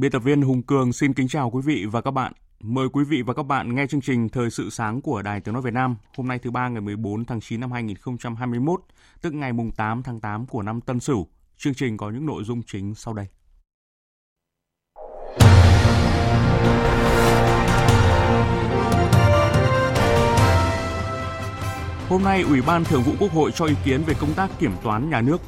Biên 0.00 0.10
tập 0.10 0.18
viên 0.18 0.42
Hùng 0.42 0.62
Cường 0.62 0.92
xin 0.92 1.12
kính 1.12 1.28
chào 1.28 1.50
quý 1.50 1.60
vị 1.64 1.86
và 1.86 2.00
các 2.00 2.10
bạn. 2.10 2.32
Mời 2.60 2.88
quý 2.92 3.04
vị 3.04 3.22
và 3.22 3.34
các 3.34 3.42
bạn 3.42 3.74
nghe 3.74 3.86
chương 3.86 4.00
trình 4.00 4.28
Thời 4.28 4.50
sự 4.50 4.70
sáng 4.70 5.00
của 5.00 5.22
Đài 5.22 5.40
Tiếng 5.40 5.54
Nói 5.54 5.62
Việt 5.62 5.74
Nam 5.74 5.96
hôm 6.16 6.28
nay 6.28 6.38
thứ 6.38 6.50
ba 6.50 6.68
ngày 6.68 6.80
14 6.80 7.24
tháng 7.24 7.40
9 7.40 7.60
năm 7.60 7.72
2021, 7.72 8.80
tức 9.20 9.34
ngày 9.34 9.52
mùng 9.52 9.70
8 9.70 10.02
tháng 10.02 10.20
8 10.20 10.46
của 10.46 10.62
năm 10.62 10.80
Tân 10.80 11.00
Sửu. 11.00 11.26
Chương 11.56 11.74
trình 11.74 11.96
có 11.96 12.10
những 12.10 12.26
nội 12.26 12.44
dung 12.44 12.62
chính 12.66 12.94
sau 12.94 13.14
đây. 13.14 13.26
Hôm 22.08 22.24
nay, 22.24 22.42
Ủy 22.42 22.62
ban 22.62 22.84
Thường 22.84 23.02
vụ 23.02 23.12
Quốc 23.20 23.32
hội 23.32 23.50
cho 23.54 23.64
ý 23.64 23.74
kiến 23.84 24.02
về 24.06 24.14
công 24.20 24.34
tác 24.34 24.50
kiểm 24.58 24.72
toán 24.82 25.10
nhà 25.10 25.20
nước 25.20 25.40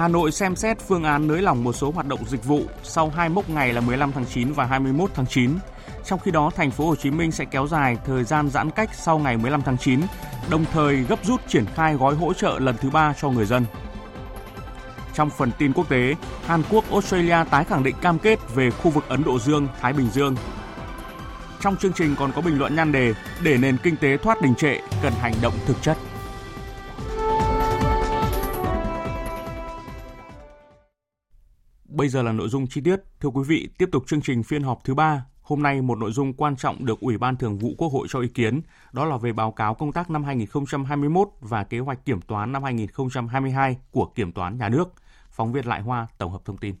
Hà 0.00 0.08
Nội 0.08 0.32
xem 0.32 0.56
xét 0.56 0.78
phương 0.80 1.04
án 1.04 1.26
nới 1.26 1.42
lỏng 1.42 1.64
một 1.64 1.72
số 1.72 1.90
hoạt 1.90 2.06
động 2.06 2.24
dịch 2.26 2.44
vụ 2.44 2.62
sau 2.82 3.10
hai 3.10 3.28
mốc 3.28 3.50
ngày 3.50 3.72
là 3.72 3.80
15 3.80 4.12
tháng 4.12 4.24
9 4.26 4.52
và 4.52 4.64
21 4.64 5.10
tháng 5.14 5.26
9. 5.26 5.50
Trong 6.04 6.18
khi 6.18 6.30
đó, 6.30 6.50
thành 6.56 6.70
phố 6.70 6.86
Hồ 6.86 6.96
Chí 6.96 7.10
Minh 7.10 7.32
sẽ 7.32 7.44
kéo 7.44 7.66
dài 7.66 7.96
thời 8.06 8.24
gian 8.24 8.50
giãn 8.50 8.70
cách 8.70 8.90
sau 8.94 9.18
ngày 9.18 9.36
15 9.36 9.62
tháng 9.62 9.78
9, 9.78 10.00
đồng 10.50 10.64
thời 10.72 10.96
gấp 10.96 11.24
rút 11.24 11.40
triển 11.48 11.64
khai 11.74 11.94
gói 11.94 12.14
hỗ 12.14 12.32
trợ 12.32 12.58
lần 12.58 12.76
thứ 12.80 12.90
ba 12.90 13.14
cho 13.20 13.30
người 13.30 13.46
dân. 13.46 13.64
Trong 15.14 15.30
phần 15.30 15.50
tin 15.58 15.72
quốc 15.72 15.88
tế, 15.88 16.14
Hàn 16.46 16.62
Quốc, 16.70 16.90
Australia 16.90 17.36
tái 17.50 17.64
khẳng 17.64 17.82
định 17.82 17.96
cam 18.00 18.18
kết 18.18 18.38
về 18.54 18.70
khu 18.70 18.90
vực 18.90 19.04
Ấn 19.08 19.24
Độ 19.24 19.38
Dương, 19.38 19.68
Thái 19.80 19.92
Bình 19.92 20.08
Dương. 20.12 20.36
Trong 21.60 21.76
chương 21.76 21.92
trình 21.92 22.14
còn 22.18 22.32
có 22.32 22.42
bình 22.42 22.58
luận 22.58 22.76
nhan 22.76 22.92
đề 22.92 23.14
để 23.42 23.56
nền 23.56 23.76
kinh 23.82 23.96
tế 23.96 24.16
thoát 24.16 24.42
đình 24.42 24.54
trệ 24.54 24.78
cần 25.02 25.12
hành 25.20 25.34
động 25.42 25.54
thực 25.66 25.82
chất. 25.82 25.96
Bây 31.90 32.08
giờ 32.08 32.22
là 32.22 32.32
nội 32.32 32.48
dung 32.48 32.66
chi 32.66 32.80
tiết. 32.84 32.96
Thưa 33.20 33.28
quý 33.28 33.42
vị, 33.48 33.68
tiếp 33.78 33.88
tục 33.92 34.04
chương 34.06 34.20
trình 34.20 34.42
phiên 34.42 34.62
họp 34.62 34.84
thứ 34.84 34.94
ba. 34.94 35.26
Hôm 35.42 35.62
nay 35.62 35.82
một 35.82 35.98
nội 35.98 36.12
dung 36.12 36.32
quan 36.32 36.56
trọng 36.56 36.86
được 36.86 37.00
Ủy 37.00 37.18
ban 37.18 37.36
Thường 37.36 37.58
vụ 37.58 37.74
Quốc 37.78 37.88
hội 37.88 38.06
cho 38.10 38.20
ý 38.20 38.28
kiến, 38.28 38.60
đó 38.92 39.04
là 39.04 39.16
về 39.16 39.32
báo 39.32 39.52
cáo 39.52 39.74
công 39.74 39.92
tác 39.92 40.10
năm 40.10 40.24
2021 40.24 41.28
và 41.40 41.64
kế 41.64 41.78
hoạch 41.78 42.04
kiểm 42.04 42.20
toán 42.20 42.52
năm 42.52 42.62
2022 42.62 43.76
của 43.90 44.06
Kiểm 44.14 44.32
toán 44.32 44.58
Nhà 44.58 44.68
nước. 44.68 44.88
Phóng 45.30 45.52
viên 45.52 45.66
Lại 45.66 45.80
Hoa 45.80 46.06
tổng 46.18 46.32
hợp 46.32 46.44
thông 46.44 46.56
tin. 46.56 46.74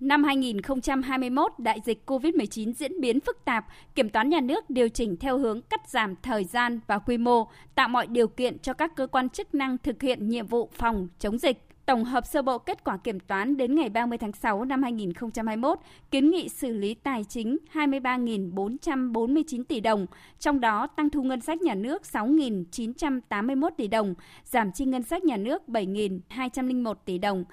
Năm 0.00 0.24
2021, 0.24 1.52
đại 1.58 1.80
dịch 1.84 2.02
COVID-19 2.06 2.72
diễn 2.72 3.00
biến 3.00 3.20
phức 3.20 3.44
tạp, 3.44 3.66
Kiểm 3.94 4.08
toán 4.08 4.28
nhà 4.28 4.40
nước 4.40 4.70
điều 4.70 4.88
chỉnh 4.88 5.16
theo 5.16 5.38
hướng 5.38 5.62
cắt 5.62 5.88
giảm 5.88 6.14
thời 6.22 6.44
gian 6.44 6.80
và 6.86 6.98
quy 6.98 7.18
mô, 7.18 7.48
tạo 7.74 7.88
mọi 7.88 8.06
điều 8.06 8.28
kiện 8.28 8.58
cho 8.58 8.72
các 8.72 8.96
cơ 8.96 9.06
quan 9.06 9.28
chức 9.28 9.54
năng 9.54 9.78
thực 9.78 10.02
hiện 10.02 10.28
nhiệm 10.28 10.46
vụ 10.46 10.70
phòng 10.74 11.08
chống 11.18 11.38
dịch 11.38 11.69
Tổng 11.86 12.04
hợp 12.04 12.26
sơ 12.26 12.42
bộ 12.42 12.58
kết 12.58 12.84
quả 12.84 12.96
kiểm 12.96 13.20
toán 13.20 13.56
đến 13.56 13.74
ngày 13.74 13.88
30 13.88 14.18
tháng 14.18 14.32
6 14.32 14.64
năm 14.64 14.82
2021, 14.82 15.78
kiến 16.10 16.30
nghị 16.30 16.48
xử 16.48 16.72
lý 16.72 16.94
tài 16.94 17.24
chính 17.24 17.56
23.449 17.72 19.64
tỷ 19.64 19.80
đồng, 19.80 20.06
trong 20.38 20.60
đó 20.60 20.86
tăng 20.86 21.10
thu 21.10 21.22
ngân 21.22 21.40
sách 21.40 21.62
nhà 21.62 21.74
nước 21.74 22.02
6.981 22.12 23.70
tỷ 23.76 23.88
đồng, 23.88 24.14
giảm 24.44 24.72
chi 24.72 24.84
ngân 24.84 25.02
sách 25.02 25.24
nhà 25.24 25.36
nước 25.36 25.62
7.201 25.68 26.94
tỷ 26.94 27.18
đồng, 27.18 27.44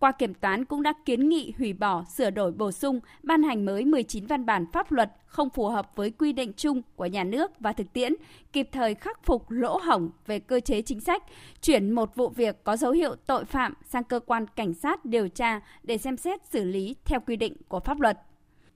qua 0.00 0.12
kiểm 0.12 0.34
toán 0.34 0.64
cũng 0.64 0.82
đã 0.82 0.92
kiến 1.04 1.28
nghị 1.28 1.52
hủy 1.58 1.72
bỏ, 1.72 2.04
sửa 2.04 2.30
đổi 2.30 2.52
bổ 2.52 2.72
sung, 2.72 3.00
ban 3.22 3.42
hành 3.42 3.64
mới 3.64 3.84
19 3.84 4.26
văn 4.26 4.46
bản 4.46 4.66
pháp 4.72 4.92
luật 4.92 5.10
không 5.26 5.50
phù 5.50 5.68
hợp 5.68 5.96
với 5.96 6.10
quy 6.10 6.32
định 6.32 6.52
chung 6.56 6.82
của 6.96 7.06
nhà 7.06 7.24
nước 7.24 7.60
và 7.60 7.72
thực 7.72 7.92
tiễn, 7.92 8.12
kịp 8.52 8.68
thời 8.72 8.94
khắc 8.94 9.24
phục 9.24 9.50
lỗ 9.50 9.78
hổng 9.78 10.10
về 10.26 10.38
cơ 10.38 10.60
chế 10.60 10.82
chính 10.82 11.00
sách, 11.00 11.22
chuyển 11.62 11.90
một 11.90 12.16
vụ 12.16 12.28
việc 12.28 12.64
có 12.64 12.76
dấu 12.76 12.92
hiệu 12.92 13.14
tội 13.26 13.44
phạm 13.44 13.74
sang 13.84 14.04
cơ 14.04 14.20
quan 14.20 14.46
cảnh 14.56 14.74
sát 14.74 15.04
điều 15.04 15.28
tra 15.28 15.60
để 15.82 15.98
xem 15.98 16.16
xét 16.16 16.40
xử 16.50 16.64
lý 16.64 16.96
theo 17.04 17.20
quy 17.26 17.36
định 17.36 17.56
của 17.68 17.80
pháp 17.80 18.00
luật 18.00 18.18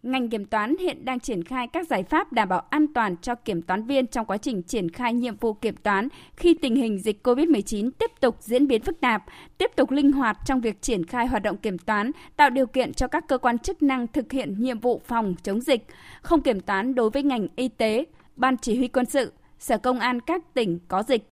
ngành 0.04 0.28
kiểm 0.28 0.44
toán 0.44 0.76
hiện 0.76 1.04
đang 1.04 1.20
triển 1.20 1.44
khai 1.44 1.66
các 1.66 1.86
giải 1.88 2.02
pháp 2.02 2.32
đảm 2.32 2.48
bảo 2.48 2.66
an 2.70 2.86
toàn 2.94 3.16
cho 3.16 3.34
kiểm 3.34 3.62
toán 3.62 3.86
viên 3.86 4.06
trong 4.06 4.26
quá 4.26 4.36
trình 4.36 4.62
triển 4.62 4.90
khai 4.90 5.14
nhiệm 5.14 5.36
vụ 5.36 5.54
kiểm 5.54 5.76
toán 5.76 6.08
khi 6.36 6.54
tình 6.62 6.76
hình 6.76 6.98
dịch 6.98 7.26
COVID-19 7.26 7.90
tiếp 7.98 8.10
tục 8.20 8.36
diễn 8.40 8.66
biến 8.66 8.82
phức 8.82 9.00
tạp, 9.00 9.24
tiếp 9.58 9.70
tục 9.76 9.90
linh 9.90 10.12
hoạt 10.12 10.38
trong 10.46 10.60
việc 10.60 10.82
triển 10.82 11.06
khai 11.06 11.26
hoạt 11.26 11.42
động 11.42 11.56
kiểm 11.56 11.78
toán, 11.78 12.10
tạo 12.36 12.50
điều 12.50 12.66
kiện 12.66 12.94
cho 12.94 13.08
các 13.08 13.24
cơ 13.28 13.38
quan 13.38 13.58
chức 13.58 13.82
năng 13.82 14.06
thực 14.06 14.32
hiện 14.32 14.54
nhiệm 14.58 14.78
vụ 14.78 15.00
phòng 15.04 15.34
chống 15.42 15.60
dịch, 15.60 15.86
không 16.22 16.42
kiểm 16.42 16.60
toán 16.60 16.94
đối 16.94 17.10
với 17.10 17.22
ngành 17.22 17.46
y 17.56 17.68
tế, 17.68 18.04
ban 18.36 18.56
chỉ 18.56 18.76
huy 18.76 18.88
quân 18.88 19.06
sự, 19.06 19.32
sở 19.58 19.78
công 19.78 19.98
an 19.98 20.20
các 20.20 20.54
tỉnh 20.54 20.78
có 20.88 21.02
dịch. 21.02 21.28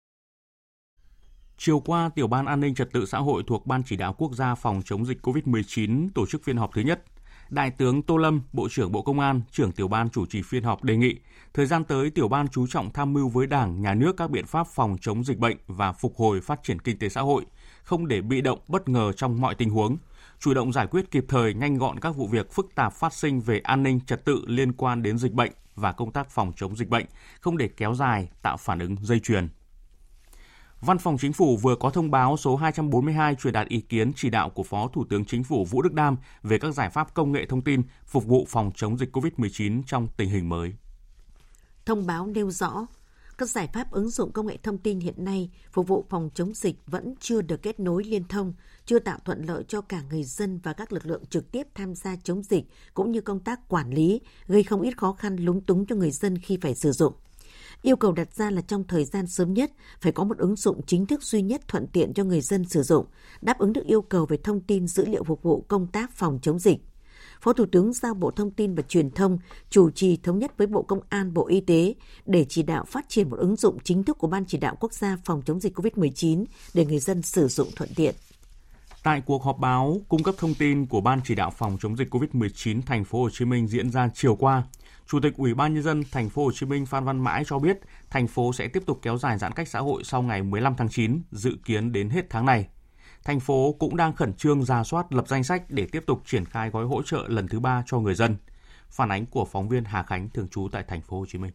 Chiều 1.57 1.79
qua, 1.79 2.09
Tiểu 2.15 2.27
ban 2.27 2.45
An 2.45 2.59
ninh 2.59 2.75
Trật 2.75 2.93
tự 2.93 3.05
xã 3.05 3.17
hội 3.17 3.43
thuộc 3.47 3.67
Ban 3.67 3.83
chỉ 3.83 3.95
đạo 3.95 4.13
quốc 4.17 4.33
gia 4.33 4.55
phòng 4.55 4.81
chống 4.85 5.05
dịch 5.05 5.17
COVID-19 5.21 6.09
tổ 6.15 6.25
chức 6.25 6.43
phiên 6.43 6.57
họp 6.57 6.73
thứ 6.73 6.81
nhất. 6.81 7.01
Đại 7.49 7.71
tướng 7.71 8.01
Tô 8.01 8.17
Lâm, 8.17 8.41
Bộ 8.53 8.67
trưởng 8.71 8.91
Bộ 8.91 9.01
Công 9.01 9.19
an, 9.19 9.41
trưởng 9.51 9.71
tiểu 9.71 9.87
ban 9.87 10.09
chủ 10.09 10.25
trì 10.25 10.41
phiên 10.41 10.63
họp 10.63 10.83
đề 10.83 10.97
nghị 10.97 11.15
thời 11.53 11.65
gian 11.65 11.83
tới 11.83 12.09
tiểu 12.09 12.27
ban 12.27 12.47
chú 12.47 12.67
trọng 12.67 12.93
tham 12.93 13.13
mưu 13.13 13.29
với 13.29 13.47
Đảng, 13.47 13.81
nhà 13.81 13.93
nước 13.93 14.17
các 14.17 14.29
biện 14.29 14.45
pháp 14.45 14.67
phòng 14.67 14.97
chống 15.01 15.23
dịch 15.23 15.37
bệnh 15.37 15.57
và 15.67 15.91
phục 15.91 16.15
hồi 16.17 16.41
phát 16.41 16.59
triển 16.63 16.79
kinh 16.79 16.99
tế 16.99 17.09
xã 17.09 17.21
hội, 17.21 17.45
không 17.83 18.07
để 18.07 18.21
bị 18.21 18.41
động 18.41 18.59
bất 18.67 18.89
ngờ 18.89 19.11
trong 19.11 19.41
mọi 19.41 19.55
tình 19.55 19.69
huống, 19.69 19.97
chủ 20.39 20.53
động 20.53 20.73
giải 20.73 20.87
quyết 20.87 21.11
kịp 21.11 21.25
thời 21.27 21.53
nhanh 21.53 21.77
gọn 21.77 21.99
các 21.99 22.15
vụ 22.15 22.27
việc 22.27 22.51
phức 22.51 22.75
tạp 22.75 22.93
phát 22.93 23.13
sinh 23.13 23.41
về 23.41 23.59
an 23.59 23.83
ninh 23.83 23.99
trật 23.99 24.25
tự 24.25 24.43
liên 24.47 24.73
quan 24.73 25.03
đến 25.03 25.17
dịch 25.17 25.33
bệnh 25.33 25.51
và 25.75 25.91
công 25.91 26.11
tác 26.11 26.29
phòng 26.29 26.51
chống 26.55 26.75
dịch 26.75 26.89
bệnh, 26.89 27.05
không 27.39 27.57
để 27.57 27.67
kéo 27.67 27.93
dài 27.93 28.29
tạo 28.41 28.57
phản 28.57 28.79
ứng 28.79 28.95
dây 29.01 29.19
chuyền. 29.19 29.47
Văn 30.81 30.97
phòng 30.97 31.17
Chính 31.17 31.33
phủ 31.33 31.57
vừa 31.57 31.75
có 31.75 31.89
thông 31.89 32.11
báo 32.11 32.37
số 32.37 32.55
242 32.55 33.35
truyền 33.35 33.53
đạt 33.53 33.67
ý 33.67 33.79
kiến 33.79 34.11
chỉ 34.15 34.29
đạo 34.29 34.49
của 34.49 34.63
Phó 34.63 34.87
Thủ 34.87 35.05
tướng 35.09 35.25
Chính 35.25 35.43
phủ 35.43 35.65
Vũ 35.65 35.81
Đức 35.81 35.93
Đam 35.93 36.17
về 36.43 36.57
các 36.57 36.71
giải 36.71 36.89
pháp 36.89 37.13
công 37.13 37.31
nghệ 37.31 37.45
thông 37.45 37.61
tin 37.61 37.81
phục 38.05 38.25
vụ 38.25 38.45
phòng 38.49 38.71
chống 38.75 38.97
dịch 38.97 39.15
COVID-19 39.15 39.81
trong 39.87 40.07
tình 40.17 40.29
hình 40.29 40.49
mới. 40.49 40.73
Thông 41.85 42.05
báo 42.05 42.27
nêu 42.27 42.51
rõ, 42.51 42.87
các 43.37 43.49
giải 43.49 43.69
pháp 43.73 43.91
ứng 43.91 44.09
dụng 44.09 44.31
công 44.31 44.47
nghệ 44.47 44.57
thông 44.63 44.77
tin 44.77 44.99
hiện 44.99 45.25
nay 45.25 45.49
phục 45.71 45.87
vụ 45.87 46.05
phòng 46.09 46.29
chống 46.33 46.53
dịch 46.53 46.75
vẫn 46.87 47.15
chưa 47.19 47.41
được 47.41 47.61
kết 47.61 47.79
nối 47.79 48.03
liên 48.03 48.23
thông, 48.23 48.53
chưa 48.85 48.99
tạo 48.99 49.19
thuận 49.25 49.45
lợi 49.45 49.63
cho 49.67 49.81
cả 49.81 50.01
người 50.09 50.23
dân 50.23 50.59
và 50.63 50.73
các 50.73 50.93
lực 50.93 51.05
lượng 51.05 51.25
trực 51.25 51.51
tiếp 51.51 51.67
tham 51.75 51.95
gia 51.95 52.15
chống 52.23 52.43
dịch 52.43 52.65
cũng 52.93 53.11
như 53.11 53.21
công 53.21 53.39
tác 53.39 53.69
quản 53.69 53.91
lý, 53.91 54.21
gây 54.47 54.63
không 54.63 54.81
ít 54.81 54.97
khó 54.97 55.13
khăn 55.13 55.35
lúng 55.35 55.61
túng 55.61 55.85
cho 55.85 55.95
người 55.95 56.11
dân 56.11 56.37
khi 56.37 56.57
phải 56.61 56.75
sử 56.75 56.91
dụng. 56.91 57.13
Yêu 57.81 57.95
cầu 57.95 58.11
đặt 58.11 58.33
ra 58.33 58.51
là 58.51 58.61
trong 58.61 58.83
thời 58.87 59.05
gian 59.05 59.27
sớm 59.27 59.53
nhất 59.53 59.71
phải 60.01 60.11
có 60.11 60.23
một 60.23 60.37
ứng 60.37 60.55
dụng 60.55 60.81
chính 60.87 61.05
thức 61.05 61.23
duy 61.23 61.41
nhất 61.41 61.61
thuận 61.67 61.87
tiện 61.87 62.13
cho 62.13 62.23
người 62.23 62.41
dân 62.41 62.65
sử 62.65 62.83
dụng, 62.83 63.05
đáp 63.41 63.59
ứng 63.59 63.73
được 63.73 63.85
yêu 63.85 64.01
cầu 64.01 64.25
về 64.25 64.37
thông 64.43 64.61
tin 64.61 64.87
dữ 64.87 65.05
liệu 65.05 65.23
phục 65.23 65.43
vụ 65.43 65.65
công 65.67 65.87
tác 65.87 66.11
phòng 66.11 66.39
chống 66.41 66.59
dịch. 66.59 66.79
Phó 67.41 67.53
Thủ 67.53 67.65
tướng 67.71 67.93
giao 67.93 68.13
Bộ 68.13 68.31
Thông 68.31 68.51
tin 68.51 68.75
và 68.75 68.83
Truyền 68.87 69.11
thông 69.11 69.37
chủ 69.69 69.89
trì 69.91 70.17
thống 70.17 70.39
nhất 70.39 70.57
với 70.57 70.67
Bộ 70.67 70.81
Công 70.81 70.99
an, 71.09 71.33
Bộ 71.33 71.47
Y 71.47 71.61
tế 71.61 71.93
để 72.25 72.45
chỉ 72.49 72.63
đạo 72.63 72.85
phát 72.85 73.05
triển 73.09 73.29
một 73.29 73.37
ứng 73.39 73.55
dụng 73.55 73.77
chính 73.83 74.03
thức 74.03 74.17
của 74.17 74.27
Ban 74.27 74.45
chỉ 74.45 74.57
đạo 74.57 74.75
quốc 74.79 74.93
gia 74.93 75.17
phòng 75.25 75.41
chống 75.45 75.59
dịch 75.59 75.79
COVID-19 75.79 76.45
để 76.73 76.85
người 76.85 76.99
dân 76.99 77.21
sử 77.21 77.47
dụng 77.47 77.67
thuận 77.75 77.89
tiện. 77.95 78.15
Tại 79.03 79.21
cuộc 79.25 79.43
họp 79.43 79.59
báo 79.59 80.01
cung 80.09 80.23
cấp 80.23 80.35
thông 80.37 80.53
tin 80.53 80.85
của 80.85 81.01
Ban 81.01 81.19
chỉ 81.25 81.35
đạo 81.35 81.51
phòng 81.57 81.77
chống 81.81 81.97
dịch 81.97 82.15
COVID-19 82.15 82.81
thành 82.85 83.05
phố 83.05 83.21
Hồ 83.21 83.29
Chí 83.29 83.45
Minh 83.45 83.67
diễn 83.67 83.91
ra 83.91 84.09
chiều 84.13 84.35
qua, 84.35 84.63
Chủ 85.11 85.19
tịch 85.19 85.33
Ủy 85.37 85.53
ban 85.53 85.73
nhân 85.73 85.83
dân 85.83 86.03
thành 86.11 86.29
phố 86.29 86.43
Hồ 86.43 86.51
Chí 86.51 86.65
Minh 86.65 86.85
Phan 86.85 87.05
Văn 87.05 87.23
Mãi 87.23 87.43
cho 87.45 87.59
biết, 87.59 87.77
thành 88.09 88.27
phố 88.27 88.53
sẽ 88.53 88.67
tiếp 88.67 88.83
tục 88.85 88.99
kéo 89.01 89.17
dài 89.17 89.37
giãn 89.37 89.51
cách 89.51 89.67
xã 89.67 89.79
hội 89.79 90.03
sau 90.03 90.21
ngày 90.21 90.43
15 90.43 90.75
tháng 90.77 90.89
9, 90.89 91.21
dự 91.31 91.51
kiến 91.65 91.91
đến 91.91 92.09
hết 92.09 92.25
tháng 92.29 92.45
này. 92.45 92.67
Thành 93.23 93.39
phố 93.39 93.75
cũng 93.79 93.97
đang 93.97 94.15
khẩn 94.15 94.33
trương 94.33 94.63
ra 94.63 94.83
soát 94.83 95.05
lập 95.09 95.27
danh 95.27 95.43
sách 95.43 95.63
để 95.69 95.87
tiếp 95.91 96.03
tục 96.07 96.21
triển 96.25 96.45
khai 96.45 96.69
gói 96.69 96.85
hỗ 96.85 97.01
trợ 97.03 97.23
lần 97.27 97.47
thứ 97.47 97.59
ba 97.59 97.83
cho 97.85 97.99
người 97.99 98.15
dân. 98.15 98.35
Phản 98.89 99.09
ánh 99.09 99.25
của 99.25 99.45
phóng 99.45 99.69
viên 99.69 99.83
Hà 99.83 100.03
Khánh 100.03 100.29
thường 100.29 100.47
trú 100.47 100.67
tại 100.71 100.83
thành 100.87 101.01
phố 101.01 101.19
Hồ 101.19 101.25
Chí 101.25 101.37
Minh. 101.37 101.51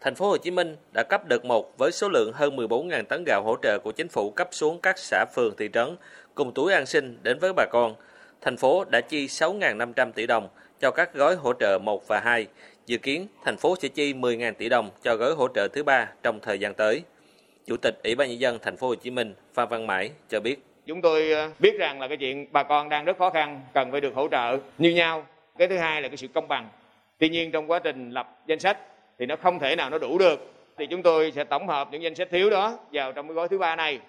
Thành 0.00 0.14
phố 0.14 0.28
Hồ 0.28 0.36
Chí 0.36 0.50
Minh 0.50 0.76
đã 0.92 1.02
cấp 1.10 1.22
đợt 1.28 1.44
1 1.44 1.78
với 1.78 1.92
số 1.92 2.08
lượng 2.08 2.32
hơn 2.34 2.56
14.000 2.56 3.04
tấn 3.04 3.24
gạo 3.26 3.42
hỗ 3.44 3.56
trợ 3.62 3.78
của 3.84 3.92
chính 3.92 4.08
phủ 4.08 4.30
cấp 4.30 4.48
xuống 4.52 4.80
các 4.82 4.98
xã 4.98 5.24
phường 5.34 5.54
thị 5.58 5.68
trấn 5.72 5.96
cùng 6.34 6.54
túi 6.54 6.72
an 6.72 6.86
sinh 6.86 7.18
đến 7.22 7.38
với 7.38 7.52
bà 7.56 7.66
con. 7.72 7.94
Thành 8.40 8.56
phố 8.56 8.84
đã 8.84 9.00
chi 9.00 9.26
6.500 9.26 10.12
tỷ 10.12 10.26
đồng 10.26 10.48
cho 10.82 10.90
các 10.90 11.14
gói 11.14 11.34
hỗ 11.34 11.52
trợ 11.52 11.78
1 11.78 12.08
và 12.08 12.20
2. 12.20 12.46
Dự 12.86 12.98
kiến 12.98 13.26
thành 13.44 13.56
phố 13.56 13.76
sẽ 13.76 13.88
chi 13.88 14.12
10.000 14.14 14.52
tỷ 14.52 14.68
đồng 14.68 14.90
cho 15.02 15.16
gói 15.16 15.34
hỗ 15.34 15.48
trợ 15.48 15.68
thứ 15.68 15.82
ba 15.82 16.08
trong 16.22 16.40
thời 16.42 16.58
gian 16.58 16.74
tới. 16.74 17.02
Chủ 17.66 17.76
tịch 17.76 17.94
Ủy 18.04 18.14
ban 18.14 18.28
nhân 18.28 18.40
dân 18.40 18.58
thành 18.62 18.76
phố 18.76 18.88
Hồ 18.88 18.94
Chí 18.94 19.10
Minh 19.10 19.34
Phan 19.54 19.68
Văn 19.68 19.86
Mãi 19.86 20.10
cho 20.28 20.40
biết: 20.40 20.56
Chúng 20.86 21.02
tôi 21.02 21.32
ờ, 21.32 21.50
biết 21.58 21.78
rằng 21.78 22.00
là 22.00 22.08
cái 22.08 22.16
chuyện 22.16 22.46
bà 22.52 22.62
con 22.62 22.88
đang 22.88 23.04
rất 23.04 23.18
khó 23.18 23.30
khăn, 23.30 23.60
cần 23.74 23.90
phải 23.90 24.00
được 24.00 24.14
hỗ 24.14 24.28
trợ 24.28 24.58
như 24.78 24.90
nhau. 24.90 25.26
Cái 25.58 25.68
thứ 25.68 25.76
hai 25.76 26.02
là 26.02 26.08
cái 26.08 26.16
sự 26.16 26.28
công 26.34 26.48
bằng. 26.48 26.68
Tuy 27.18 27.28
nhiên 27.28 27.50
trong 27.50 27.70
quá 27.70 27.78
trình 27.78 28.10
lập 28.10 28.38
danh 28.46 28.58
sách 28.58 28.78
thì 29.18 29.26
nó 29.26 29.36
không 29.36 29.58
thể 29.58 29.76
nào 29.76 29.90
nó 29.90 29.98
đủ 29.98 30.18
được. 30.18 30.52
Thì 30.78 30.86
chúng 30.86 31.02
tôi 31.02 31.32
sẽ 31.32 31.44
tổng 31.44 31.68
hợp 31.68 31.88
những 31.92 32.02
danh 32.02 32.14
sách 32.14 32.28
thiếu 32.30 32.50
đó 32.50 32.78
vào 32.92 33.12
trong 33.12 33.28
cái 33.28 33.34
gói 33.34 33.48
thứ 33.48 33.58
ba 33.58 33.76
này. 33.76 34.00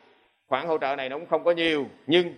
Khoản 0.48 0.68
hỗ 0.68 0.78
trợ 0.78 0.96
này 0.96 1.10
nó 1.10 1.18
cũng 1.18 1.28
không 1.28 1.44
có 1.44 1.52
nhiều, 1.52 1.86
nhưng 2.08 2.34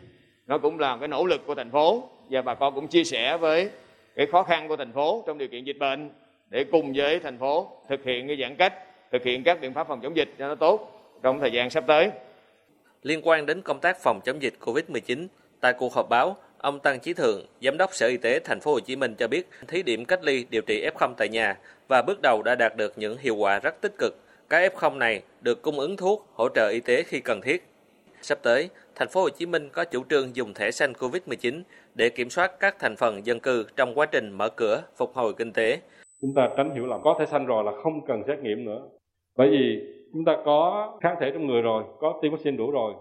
nó 0.48 0.58
cũng 0.58 0.80
là 0.80 0.98
cái 1.00 1.08
nỗ 1.08 1.26
lực 1.26 1.42
của 1.46 1.56
thành 1.56 1.72
phố 1.72 2.10
và 2.30 2.42
bà 2.42 2.54
con 2.54 2.76
cũng 2.76 2.88
chia 2.88 3.04
sẻ 3.04 3.38
với 3.38 3.70
cái 4.16 4.26
khó 4.26 4.44
khăn 4.44 4.68
của 4.68 4.76
thành 4.76 4.94
phố 4.94 5.24
trong 5.28 5.38
điều 5.38 5.48
kiện 5.48 5.64
dịch 5.64 5.78
bệnh 5.80 6.10
để 6.50 6.64
cùng 6.72 6.94
với 6.96 7.20
thành 7.20 7.38
phố 7.38 7.72
thực 7.90 8.04
hiện 8.04 8.28
cái 8.28 8.38
giãn 8.42 8.56
cách, 8.56 8.74
thực 9.12 9.24
hiện 9.24 9.44
các 9.44 9.62
biện 9.62 9.74
pháp 9.74 9.88
phòng 9.88 10.02
chống 10.02 10.16
dịch 10.16 10.30
cho 10.40 10.48
nó 10.48 10.56
tốt 10.56 10.92
trong 11.24 11.40
thời 11.40 11.52
gian 11.52 11.70
sắp 11.70 11.84
tới. 11.88 12.10
Liên 13.04 13.22
quan 13.24 13.46
đến 13.46 13.62
công 13.62 13.80
tác 13.80 13.98
phòng 14.04 14.20
chống 14.26 14.42
dịch 14.42 14.54
COVID-19, 14.60 15.28
tại 15.62 15.74
cuộc 15.74 15.94
họp 15.94 16.10
báo, 16.10 16.38
ông 16.58 16.80
Tăng 16.80 17.00
Chí 17.00 17.14
Thượng, 17.14 17.46
Giám 17.62 17.78
đốc 17.78 17.94
Sở 17.94 18.08
Y 18.08 18.18
tế 18.18 18.40
Thành 18.40 18.60
phố 18.60 18.74
Hồ 18.74 18.80
Chí 18.80 18.96
Minh 18.96 19.16
cho 19.16 19.28
biết, 19.28 19.50
thí 19.68 19.84
điểm 19.84 20.06
cách 20.06 20.24
ly 20.24 20.46
điều 20.50 20.62
trị 20.62 20.86
F0 20.96 21.14
tại 21.18 21.30
nhà 21.30 21.58
và 21.88 22.02
bước 22.02 22.20
đầu 22.22 22.42
đã 22.44 22.56
đạt 22.56 22.76
được 22.76 22.94
những 22.98 23.18
hiệu 23.18 23.36
quả 23.36 23.60
rất 23.60 23.82
tích 23.82 23.94
cực. 23.98 24.16
Các 24.50 24.74
F0 24.74 24.98
này 24.98 25.22
được 25.42 25.62
cung 25.62 25.80
ứng 25.80 25.98
thuốc, 25.98 26.28
hỗ 26.34 26.50
trợ 26.50 26.68
y 26.68 26.80
tế 26.80 27.04
khi 27.04 27.20
cần 27.20 27.42
thiết. 27.42 27.64
Sắp 28.28 28.40
tới, 28.44 28.70
Thành 28.96 29.08
phố 29.08 29.22
Hồ 29.22 29.30
Chí 29.30 29.46
Minh 29.46 29.70
có 29.72 29.86
chủ 29.86 30.04
trương 30.10 30.36
dùng 30.36 30.54
thẻ 30.54 30.72
xanh 30.72 30.94
COVID-19 30.94 31.62
để 31.96 32.10
kiểm 32.10 32.30
soát 32.30 32.52
các 32.60 32.76
thành 32.80 32.96
phần 32.96 33.26
dân 33.26 33.40
cư 33.40 33.66
trong 33.76 33.94
quá 33.96 34.06
trình 34.06 34.32
mở 34.32 34.50
cửa, 34.50 34.84
phục 34.98 35.14
hồi 35.14 35.34
kinh 35.38 35.52
tế. 35.54 35.80
Chúng 36.22 36.34
ta 36.36 36.50
tránh 36.58 36.76
hiểu 36.76 36.86
lầm 36.86 37.02
có 37.04 37.16
thẻ 37.20 37.26
xanh 37.26 37.46
rồi 37.46 37.64
là 37.64 37.72
không 37.84 38.06
cần 38.08 38.24
xét 38.28 38.40
nghiệm 38.40 38.66
nữa. 38.66 38.82
Bởi 39.38 39.50
vì 39.50 39.82
chúng 40.14 40.26
ta 40.26 40.38
có 40.46 40.90
kháng 41.02 41.16
thể 41.22 41.32
trong 41.34 41.48
người 41.48 41.62
rồi, 41.62 41.84
có 42.00 42.20
tiêm 42.22 42.32
vaccine 42.32 42.58
đủ 42.58 42.72
rồi 42.72 42.94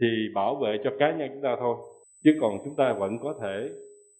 thì 0.00 0.06
bảo 0.34 0.54
vệ 0.54 0.78
cho 0.84 0.90
cá 0.98 1.12
nhân 1.12 1.28
chúng 1.34 1.42
ta 1.42 1.56
thôi. 1.60 1.76
Chứ 2.24 2.30
còn 2.40 2.58
chúng 2.64 2.76
ta 2.76 2.92
vẫn 2.98 3.18
có 3.22 3.34
thể 3.42 3.68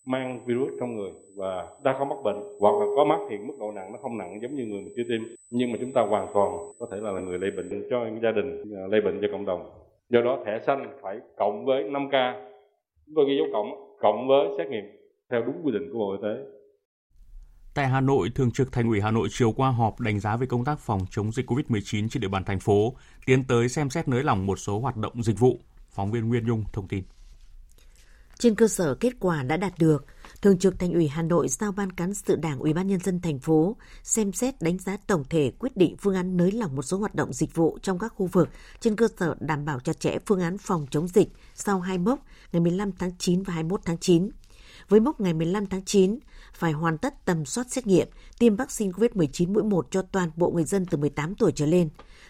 mang 0.07 0.41
virus 0.47 0.71
trong 0.81 0.97
người 0.97 1.11
và 1.37 1.67
đã 1.85 1.95
không 1.99 2.09
mắc 2.09 2.19
bệnh 2.25 2.37
hoặc 2.61 2.75
là 2.81 2.87
có 2.97 3.05
mắc 3.05 3.19
thì 3.31 3.37
mức 3.39 3.55
độ 3.61 3.73
nặng 3.73 3.93
nó 3.93 3.99
không 4.03 4.19
nặng 4.19 4.39
giống 4.43 4.55
như 4.55 4.65
người 4.67 4.85
chưa 4.97 5.03
tiêm 5.09 5.21
nhưng 5.51 5.73
mà 5.73 5.79
chúng 5.81 5.93
ta 5.93 6.01
hoàn 6.03 6.27
toàn 6.35 6.51
có 6.79 6.87
thể 6.93 6.97
là 7.01 7.11
người 7.21 7.39
lây 7.39 7.51
bệnh 7.51 7.89
cho 7.91 8.07
gia 8.23 8.33
đình 8.33 8.63
lây 8.91 9.01
bệnh 9.01 9.19
cho 9.23 9.29
cộng 9.33 9.47
đồng 9.47 9.86
do 10.11 10.21
đó 10.21 10.39
thẻ 10.47 10.59
xanh 10.67 10.99
phải 11.03 11.17
cộng 11.39 11.65
với 11.67 11.83
5K 11.83 12.43
chúng 13.07 13.15
tôi 13.17 13.25
ghi 13.29 13.37
dấu 13.37 13.47
cộng 13.53 13.97
cộng 14.01 14.29
với 14.29 14.49
xét 14.59 14.67
nghiệm 14.69 14.85
theo 15.31 15.43
đúng 15.47 15.61
quy 15.65 15.73
định 15.73 15.89
của 15.93 15.99
Bộ 15.99 16.13
Y 16.13 16.19
tế 16.23 16.57
Tại 17.75 17.89
Hà 17.89 18.01
Nội, 18.01 18.31
Thường 18.35 18.51
trực 18.51 18.73
Thành 18.73 18.89
ủy 18.89 19.01
Hà 19.01 19.11
Nội 19.11 19.29
chiều 19.31 19.53
qua 19.53 19.71
họp 19.71 20.01
đánh 20.01 20.21
giá 20.21 20.37
về 20.37 20.47
công 20.47 20.65
tác 20.65 20.79
phòng 20.79 21.01
chống 21.11 21.33
dịch 21.33 21.51
COVID-19 21.51 22.09
trên 22.09 22.21
địa 22.21 22.29
bàn 22.29 22.45
thành 22.45 22.61
phố, 22.61 22.95
tiến 23.27 23.45
tới 23.45 23.69
xem 23.69 23.91
xét 23.91 24.09
nới 24.09 24.23
lỏng 24.23 24.47
một 24.47 24.59
số 24.59 24.81
hoạt 24.81 24.97
động 24.97 25.23
dịch 25.23 25.39
vụ. 25.39 25.61
Phóng 25.91 26.11
viên 26.11 26.29
Nguyên 26.29 26.47
Nhung 26.47 26.65
thông 26.73 26.89
tin. 26.89 27.05
Trên 28.39 28.55
cơ 28.55 28.69
sở 28.69 28.95
kết 28.95 29.13
quả 29.21 29.43
đã 29.43 29.57
đạt 29.57 29.73
được, 29.79 30.07
Thường 30.43 30.59
trực 30.59 30.79
Thành 30.79 30.93
ủy 30.93 31.09
Hà 31.09 31.23
Nội 31.23 31.49
giao 31.49 31.73
Ban 31.73 31.93
cán 31.93 32.15
sự 32.15 32.37
Đảng 32.37 32.59
Ủy 32.59 32.73
ban 32.73 32.87
nhân 32.87 33.01
dân 33.01 33.21
thành 33.21 33.39
phố 33.39 33.77
xem 34.03 34.33
xét 34.33 34.63
đánh 34.63 34.79
giá 34.79 34.97
tổng 35.07 35.25
thể 35.31 35.53
quyết 35.59 35.77
định 35.77 35.97
phương 36.01 36.15
án 36.15 36.37
nới 36.37 36.53
lỏng 36.53 36.77
một 36.77 36.83
số 36.83 36.99
hoạt 36.99 37.15
động 37.15 37.33
dịch 37.33 37.55
vụ 37.55 37.79
trong 37.83 37.99
các 37.99 38.13
khu 38.17 38.27
vực 38.27 38.49
trên 38.81 38.97
cơ 38.97 39.09
sở 39.19 39.35
đảm 39.41 39.65
bảo 39.65 39.81
chặt 39.81 40.01
chẽ 40.01 40.19
phương 40.27 40.41
án 40.41 40.59
phòng 40.59 40.87
chống 40.91 41.09
dịch 41.09 41.29
sau 41.55 41.81
hai 41.81 41.99
mốc 41.99 42.21
ngày 42.53 42.61
15 42.61 42.93
tháng 42.93 43.11
9 43.19 43.43
và 43.43 43.55
21 43.55 43.81
tháng 43.85 43.99
9. 43.99 44.31
Với 44.89 45.01
mốc 45.01 45.21
ngày 45.21 45.35
15 45.35 45.67
tháng 45.67 45.85
9, 45.85 46.19
phải 46.55 46.73
hoàn 46.73 46.99
tất 46.99 47.25
tầm 47.25 47.45
soát 47.45 47.67
xét 47.71 47.87
nghiệm, 47.87 48.09
tiêm 48.39 48.57
vaccine 48.57 48.91
COVID-19 48.93 49.53
mũi 49.53 49.63
1 49.63 49.87
cho 49.91 50.03
toàn 50.03 50.31
bộ 50.37 50.51
người 50.51 50.65
dân 50.65 50.87
từ 50.87 50.99
18 50.99 51.35
tuổi 51.35 51.53
trở 51.55 51.67
lên. 51.67 51.89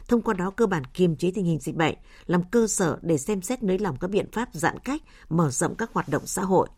Thông 0.09 0.23
qua 0.23 0.35
đó 0.35 0.51
cơ 0.51 0.67
bản 0.67 0.85
kiềm 0.85 1.17
chế 1.17 1.31
tình 1.35 1.45
hình 1.45 1.59
dịch 1.59 1.75
bệnh, 1.77 1.95
làm 2.27 2.43
cơ 2.51 2.67
sở 2.67 2.99
để 3.03 3.19
xem 3.19 3.43
xét 3.43 3.63
nới 3.63 3.79
lỏng 3.79 3.97
các 4.01 4.11
biện 4.11 4.31
pháp 4.33 4.49
giãn 4.53 4.79
cách, 4.79 5.03
mở 5.29 5.51
rộng 5.51 5.75
các 5.75 5.91
hoạt 5.93 6.09
động 6.09 6.27
xã 6.27 6.43
hội. 6.43 6.69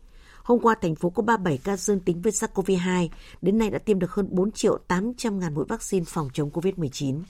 Hôm 0.49 0.59
qua, 0.59 0.75
thành 0.81 0.95
phố 0.95 1.09
có 1.09 1.23
37 1.23 1.57
ca 1.63 1.77
dương 1.77 1.99
tính 1.99 2.21
với 2.21 2.31
SARS-CoV-2, 2.31 3.07
đến 3.41 3.57
nay 3.57 3.69
đã 3.69 3.79
tiêm 3.79 3.99
được 3.99 4.11
hơn 4.11 4.27
4 4.31 4.51
triệu 4.51 4.77
800 4.87 5.39
ngàn 5.39 5.53
mũi 5.53 5.65
vaccine 5.69 6.05
phòng 6.07 6.29
chống 6.33 6.49
COVID-19. 6.49 7.21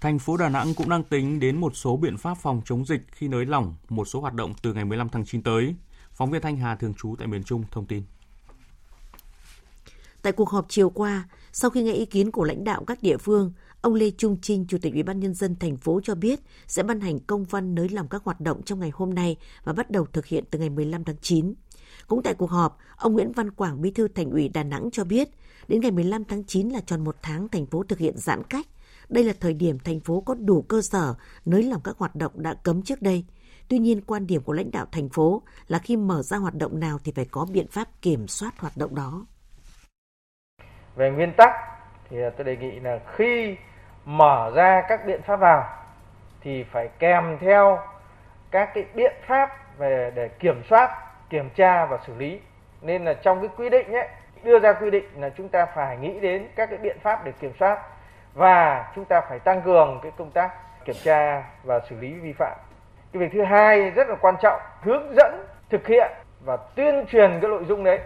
Thành 0.00 0.18
phố 0.18 0.36
Đà 0.36 0.48
Nẵng 0.48 0.74
cũng 0.74 0.88
đang 0.88 1.04
tính 1.04 1.40
đến 1.40 1.60
một 1.60 1.76
số 1.76 1.96
biện 1.96 2.16
pháp 2.16 2.34
phòng 2.34 2.62
chống 2.64 2.86
dịch 2.86 3.00
khi 3.12 3.28
nới 3.28 3.46
lỏng 3.46 3.74
một 3.88 4.04
số 4.04 4.20
hoạt 4.20 4.34
động 4.34 4.54
từ 4.62 4.74
ngày 4.74 4.84
15 4.84 5.08
tháng 5.08 5.24
9 5.24 5.42
tới. 5.42 5.74
Phóng 6.12 6.30
viên 6.30 6.42
Thanh 6.42 6.56
Hà 6.56 6.74
thường 6.74 6.94
trú 6.94 7.14
tại 7.18 7.28
miền 7.28 7.44
Trung 7.44 7.64
thông 7.70 7.86
tin. 7.86 8.02
Tại 10.22 10.32
cuộc 10.32 10.50
họp 10.50 10.66
chiều 10.68 10.90
qua, 10.90 11.28
sau 11.52 11.70
khi 11.70 11.82
nghe 11.82 11.92
ý 11.92 12.06
kiến 12.06 12.30
của 12.30 12.44
lãnh 12.44 12.64
đạo 12.64 12.84
các 12.86 13.02
địa 13.02 13.16
phương, 13.16 13.52
ông 13.80 13.94
Lê 13.94 14.10
Trung 14.10 14.36
Trinh, 14.42 14.66
Chủ 14.68 14.78
tịch 14.82 14.92
Ủy 14.92 15.02
ban 15.02 15.20
nhân 15.20 15.34
dân 15.34 15.56
thành 15.56 15.76
phố 15.76 16.00
cho 16.04 16.14
biết 16.14 16.40
sẽ 16.66 16.82
ban 16.82 17.00
hành 17.00 17.20
công 17.20 17.44
văn 17.44 17.74
nới 17.74 17.88
lỏng 17.88 18.08
các 18.08 18.24
hoạt 18.24 18.40
động 18.40 18.62
trong 18.62 18.80
ngày 18.80 18.90
hôm 18.94 19.14
nay 19.14 19.36
và 19.64 19.72
bắt 19.72 19.90
đầu 19.90 20.06
thực 20.06 20.26
hiện 20.26 20.44
từ 20.50 20.58
ngày 20.58 20.70
15 20.70 21.04
tháng 21.04 21.16
9. 21.22 21.54
Cũng 22.06 22.22
tại 22.22 22.34
cuộc 22.34 22.50
họp, 22.50 22.78
ông 22.96 23.12
Nguyễn 23.12 23.32
Văn 23.32 23.50
Quảng, 23.50 23.82
Bí 23.82 23.90
thư 23.90 24.08
Thành 24.08 24.30
ủy 24.30 24.48
Đà 24.48 24.62
Nẵng 24.62 24.88
cho 24.92 25.04
biết, 25.04 25.28
đến 25.68 25.80
ngày 25.80 25.90
15 25.90 26.24
tháng 26.24 26.44
9 26.44 26.68
là 26.68 26.80
tròn 26.86 27.04
một 27.04 27.16
tháng 27.22 27.48
thành 27.48 27.66
phố 27.66 27.82
thực 27.82 27.98
hiện 27.98 28.14
giãn 28.16 28.42
cách. 28.50 28.66
Đây 29.08 29.24
là 29.24 29.32
thời 29.40 29.54
điểm 29.54 29.78
thành 29.78 30.00
phố 30.00 30.20
có 30.20 30.34
đủ 30.34 30.62
cơ 30.62 30.82
sở 30.82 31.14
nới 31.44 31.62
lỏng 31.62 31.80
các 31.84 31.98
hoạt 31.98 32.16
động 32.16 32.32
đã 32.34 32.54
cấm 32.62 32.82
trước 32.82 33.02
đây. 33.02 33.24
Tuy 33.68 33.78
nhiên, 33.78 34.00
quan 34.06 34.26
điểm 34.26 34.42
của 34.42 34.52
lãnh 34.52 34.70
đạo 34.70 34.86
thành 34.92 35.08
phố 35.08 35.42
là 35.68 35.78
khi 35.78 35.96
mở 35.96 36.22
ra 36.22 36.36
hoạt 36.36 36.54
động 36.54 36.80
nào 36.80 36.98
thì 37.04 37.12
phải 37.12 37.24
có 37.30 37.46
biện 37.52 37.66
pháp 37.70 37.88
kiểm 38.02 38.28
soát 38.28 38.60
hoạt 38.60 38.76
động 38.76 38.94
đó. 38.94 39.26
Về 40.96 41.10
nguyên 41.10 41.32
tắc 41.36 41.50
thì 42.10 42.16
tôi 42.36 42.44
đề 42.44 42.56
nghị 42.56 42.80
là 42.80 43.00
khi 43.16 43.56
mở 44.04 44.52
ra 44.54 44.82
các 44.88 45.00
biện 45.06 45.20
pháp 45.26 45.40
nào 45.40 45.64
thì 46.40 46.64
phải 46.72 46.88
kèm 46.98 47.38
theo 47.40 47.78
các 48.50 48.68
cái 48.74 48.84
biện 48.94 49.12
pháp 49.28 49.48
về 49.78 50.12
để 50.14 50.28
kiểm 50.28 50.62
soát, 50.70 51.11
kiểm 51.32 51.50
tra 51.54 51.86
và 51.86 51.98
xử 52.06 52.14
lý. 52.18 52.38
Nên 52.82 53.04
là 53.04 53.14
trong 53.14 53.40
cái 53.40 53.50
quy 53.56 53.70
định 53.70 53.92
ấy 53.92 54.08
đưa 54.44 54.58
ra 54.58 54.72
quy 54.72 54.90
định 54.90 55.04
là 55.16 55.30
chúng 55.36 55.48
ta 55.48 55.66
phải 55.74 55.98
nghĩ 55.98 56.20
đến 56.20 56.48
các 56.56 56.66
cái 56.70 56.78
biện 56.78 56.96
pháp 57.02 57.24
để 57.24 57.32
kiểm 57.40 57.52
soát 57.60 57.78
và 58.34 58.92
chúng 58.94 59.04
ta 59.04 59.20
phải 59.28 59.38
tăng 59.38 59.62
cường 59.62 60.00
cái 60.02 60.12
công 60.18 60.30
tác 60.30 60.50
kiểm 60.84 60.96
tra 61.02 61.44
và 61.64 61.80
xử 61.90 62.00
lý 62.00 62.12
vi 62.14 62.32
phạm. 62.32 62.56
Cái 63.12 63.20
việc 63.22 63.28
thứ 63.32 63.44
hai 63.44 63.90
rất 63.90 64.08
là 64.08 64.16
quan 64.20 64.34
trọng, 64.42 64.60
hướng 64.80 65.14
dẫn 65.16 65.46
thực 65.70 65.86
hiện 65.86 66.12
và 66.44 66.56
tuyên 66.56 67.04
truyền 67.10 67.30
cái 67.30 67.50
nội 67.50 67.64
dung 67.68 67.84
đấy 67.84 67.98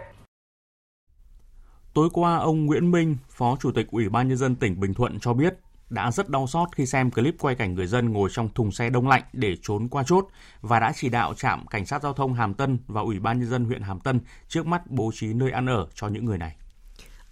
Tối 1.93 2.09
qua, 2.13 2.37
ông 2.37 2.65
Nguyễn 2.65 2.91
Minh, 2.91 3.17
Phó 3.29 3.55
Chủ 3.59 3.71
tịch 3.75 3.87
Ủy 3.91 4.09
ban 4.09 4.27
Nhân 4.27 4.37
dân 4.37 4.55
tỉnh 4.55 4.79
Bình 4.79 4.93
Thuận 4.93 5.19
cho 5.19 5.33
biết 5.33 5.53
đã 5.89 6.11
rất 6.11 6.29
đau 6.29 6.47
xót 6.47 6.69
khi 6.75 6.85
xem 6.85 7.11
clip 7.11 7.35
quay 7.39 7.55
cảnh 7.55 7.75
người 7.75 7.87
dân 7.87 8.11
ngồi 8.13 8.29
trong 8.33 8.49
thùng 8.53 8.71
xe 8.71 8.89
đông 8.89 9.07
lạnh 9.07 9.23
để 9.33 9.55
trốn 9.61 9.87
qua 9.87 10.03
chốt 10.07 10.27
và 10.61 10.79
đã 10.79 10.93
chỉ 10.95 11.09
đạo 11.09 11.33
trạm 11.33 11.67
cảnh 11.67 11.85
sát 11.85 12.03
giao 12.03 12.13
thông 12.13 12.33
Hàm 12.33 12.53
Tân 12.53 12.79
và 12.87 13.01
Ủy 13.01 13.19
ban 13.19 13.39
Nhân 13.39 13.49
dân 13.49 13.65
huyện 13.65 13.81
Hàm 13.81 13.99
Tân 13.99 14.19
trước 14.47 14.65
mắt 14.65 14.81
bố 14.87 15.11
trí 15.13 15.33
nơi 15.33 15.51
ăn 15.51 15.65
ở 15.65 15.87
cho 15.93 16.07
những 16.07 16.25
người 16.25 16.37
này. 16.37 16.55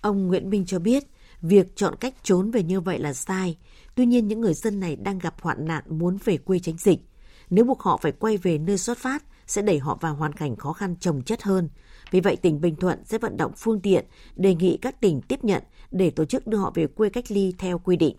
Ông 0.01 0.27
Nguyễn 0.27 0.49
Minh 0.49 0.65
cho 0.65 0.79
biết, 0.79 1.03
việc 1.41 1.75
chọn 1.75 1.95
cách 1.99 2.13
trốn 2.23 2.51
về 2.51 2.63
như 2.63 2.81
vậy 2.81 2.99
là 2.99 3.13
sai. 3.13 3.57
Tuy 3.95 4.05
nhiên, 4.05 4.27
những 4.27 4.41
người 4.41 4.53
dân 4.53 4.79
này 4.79 4.95
đang 4.95 5.19
gặp 5.19 5.35
hoạn 5.41 5.65
nạn 5.65 5.83
muốn 5.89 6.17
về 6.25 6.37
quê 6.37 6.59
tránh 6.59 6.77
dịch. 6.77 6.99
Nếu 7.49 7.65
buộc 7.65 7.81
họ 7.81 7.97
phải 7.97 8.11
quay 8.11 8.37
về 8.37 8.57
nơi 8.57 8.77
xuất 8.77 8.97
phát, 8.97 9.23
sẽ 9.47 9.61
đẩy 9.61 9.79
họ 9.79 9.97
vào 10.01 10.15
hoàn 10.15 10.33
cảnh 10.33 10.55
khó 10.55 10.73
khăn 10.73 10.95
trồng 10.99 11.21
chất 11.21 11.43
hơn. 11.43 11.69
Vì 12.11 12.19
vậy, 12.19 12.35
tỉnh 12.35 12.61
Bình 12.61 12.75
Thuận 12.75 13.05
sẽ 13.05 13.17
vận 13.17 13.37
động 13.37 13.51
phương 13.57 13.81
tiện, 13.81 14.05
đề 14.35 14.55
nghị 14.55 14.77
các 14.77 15.01
tỉnh 15.01 15.21
tiếp 15.21 15.43
nhận 15.43 15.63
để 15.91 16.09
tổ 16.09 16.25
chức 16.25 16.47
đưa 16.47 16.57
họ 16.57 16.71
về 16.75 16.87
quê 16.87 17.09
cách 17.09 17.31
ly 17.31 17.53
theo 17.57 17.79
quy 17.79 17.97
định. 17.97 18.17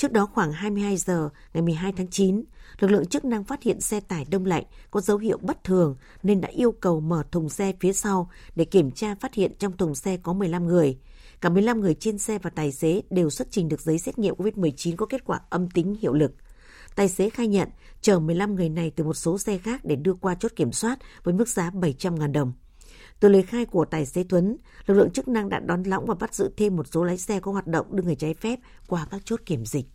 Trước 0.00 0.12
đó 0.12 0.28
khoảng 0.34 0.52
22 0.52 0.96
giờ 0.96 1.28
ngày 1.54 1.62
12 1.62 1.92
tháng 1.92 2.08
9, 2.08 2.44
lực 2.78 2.90
lượng 2.90 3.06
chức 3.06 3.24
năng 3.24 3.44
phát 3.44 3.62
hiện 3.62 3.80
xe 3.80 4.00
tải 4.00 4.26
đông 4.30 4.46
lạnh 4.46 4.64
có 4.90 5.00
dấu 5.00 5.18
hiệu 5.18 5.38
bất 5.42 5.64
thường 5.64 5.96
nên 6.22 6.40
đã 6.40 6.48
yêu 6.48 6.72
cầu 6.72 7.00
mở 7.00 7.22
thùng 7.32 7.48
xe 7.48 7.72
phía 7.80 7.92
sau 7.92 8.30
để 8.56 8.64
kiểm 8.64 8.90
tra 8.90 9.14
phát 9.14 9.34
hiện 9.34 9.52
trong 9.58 9.76
thùng 9.76 9.94
xe 9.94 10.16
có 10.16 10.32
15 10.32 10.66
người. 10.66 10.98
Cả 11.40 11.48
15 11.48 11.80
người 11.80 11.94
trên 11.94 12.18
xe 12.18 12.38
và 12.38 12.50
tài 12.50 12.72
xế 12.72 13.02
đều 13.10 13.30
xuất 13.30 13.48
trình 13.50 13.68
được 13.68 13.80
giấy 13.80 13.98
xét 13.98 14.18
nghiệm 14.18 14.34
COVID-19 14.34 14.96
có 14.96 15.06
kết 15.06 15.24
quả 15.24 15.40
âm 15.50 15.70
tính 15.70 15.96
hiệu 16.00 16.12
lực. 16.12 16.32
Tài 16.94 17.08
xế 17.08 17.30
khai 17.30 17.48
nhận 17.48 17.68
chở 18.00 18.18
15 18.18 18.54
người 18.54 18.68
này 18.68 18.92
từ 18.96 19.04
một 19.04 19.14
số 19.14 19.38
xe 19.38 19.58
khác 19.58 19.80
để 19.84 19.96
đưa 19.96 20.14
qua 20.14 20.34
chốt 20.34 20.52
kiểm 20.56 20.72
soát 20.72 20.98
với 21.24 21.34
mức 21.34 21.48
giá 21.48 21.70
700.000 21.70 22.32
đồng. 22.32 22.52
Từ 23.20 23.28
lời 23.28 23.42
khai 23.42 23.66
của 23.66 23.84
tài 23.84 24.06
xế 24.06 24.24
Tuấn, 24.28 24.56
lực 24.86 24.94
lượng 24.94 25.10
chức 25.10 25.28
năng 25.28 25.48
đã 25.48 25.60
đón 25.60 25.82
lõng 25.82 26.06
và 26.06 26.14
bắt 26.14 26.34
giữ 26.34 26.50
thêm 26.56 26.76
một 26.76 26.86
số 26.86 27.04
lái 27.04 27.18
xe 27.18 27.40
có 27.40 27.52
hoạt 27.52 27.66
động 27.66 27.96
đưa 27.96 28.02
người 28.02 28.16
trái 28.16 28.34
phép 28.34 28.58
qua 28.88 29.06
các 29.10 29.22
chốt 29.24 29.40
kiểm 29.46 29.66
dịch. 29.66 29.86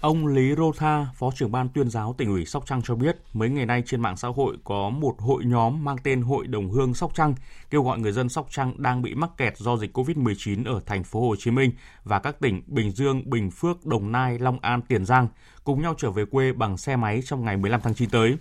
Ông 0.00 0.26
Lý 0.26 0.54
Rô 0.56 0.72
Tha, 0.72 1.06
Phó 1.14 1.30
trưởng 1.36 1.52
ban 1.52 1.68
tuyên 1.68 1.90
giáo 1.90 2.14
tỉnh 2.18 2.28
ủy 2.28 2.44
Sóc 2.44 2.66
Trăng 2.66 2.82
cho 2.84 2.94
biết, 2.94 3.16
mấy 3.32 3.50
ngày 3.50 3.66
nay 3.66 3.82
trên 3.86 4.00
mạng 4.00 4.16
xã 4.16 4.28
hội 4.28 4.56
có 4.64 4.90
một 4.90 5.14
hội 5.18 5.44
nhóm 5.44 5.84
mang 5.84 5.96
tên 6.02 6.22
Hội 6.22 6.46
đồng 6.46 6.70
hương 6.70 6.94
Sóc 6.94 7.14
Trăng 7.14 7.34
kêu 7.70 7.82
gọi 7.82 7.98
người 7.98 8.12
dân 8.12 8.28
Sóc 8.28 8.46
Trăng 8.50 8.74
đang 8.76 9.02
bị 9.02 9.14
mắc 9.14 9.30
kẹt 9.36 9.58
do 9.58 9.76
dịch 9.76 9.98
Covid-19 9.98 10.74
ở 10.74 10.80
thành 10.86 11.04
phố 11.04 11.28
Hồ 11.28 11.36
Chí 11.38 11.50
Minh 11.50 11.72
và 12.04 12.18
các 12.18 12.40
tỉnh 12.40 12.62
Bình 12.66 12.90
Dương, 12.90 13.30
Bình 13.30 13.50
Phước, 13.50 13.86
Đồng 13.86 14.12
Nai, 14.12 14.38
Long 14.38 14.58
An, 14.60 14.82
Tiền 14.82 15.04
Giang 15.04 15.28
cùng 15.64 15.82
nhau 15.82 15.94
trở 15.98 16.10
về 16.10 16.24
quê 16.24 16.52
bằng 16.52 16.76
xe 16.76 16.96
máy 16.96 17.20
trong 17.24 17.44
ngày 17.44 17.56
15 17.56 17.80
tháng 17.80 17.94
9 17.94 18.10
tới. 18.10 18.36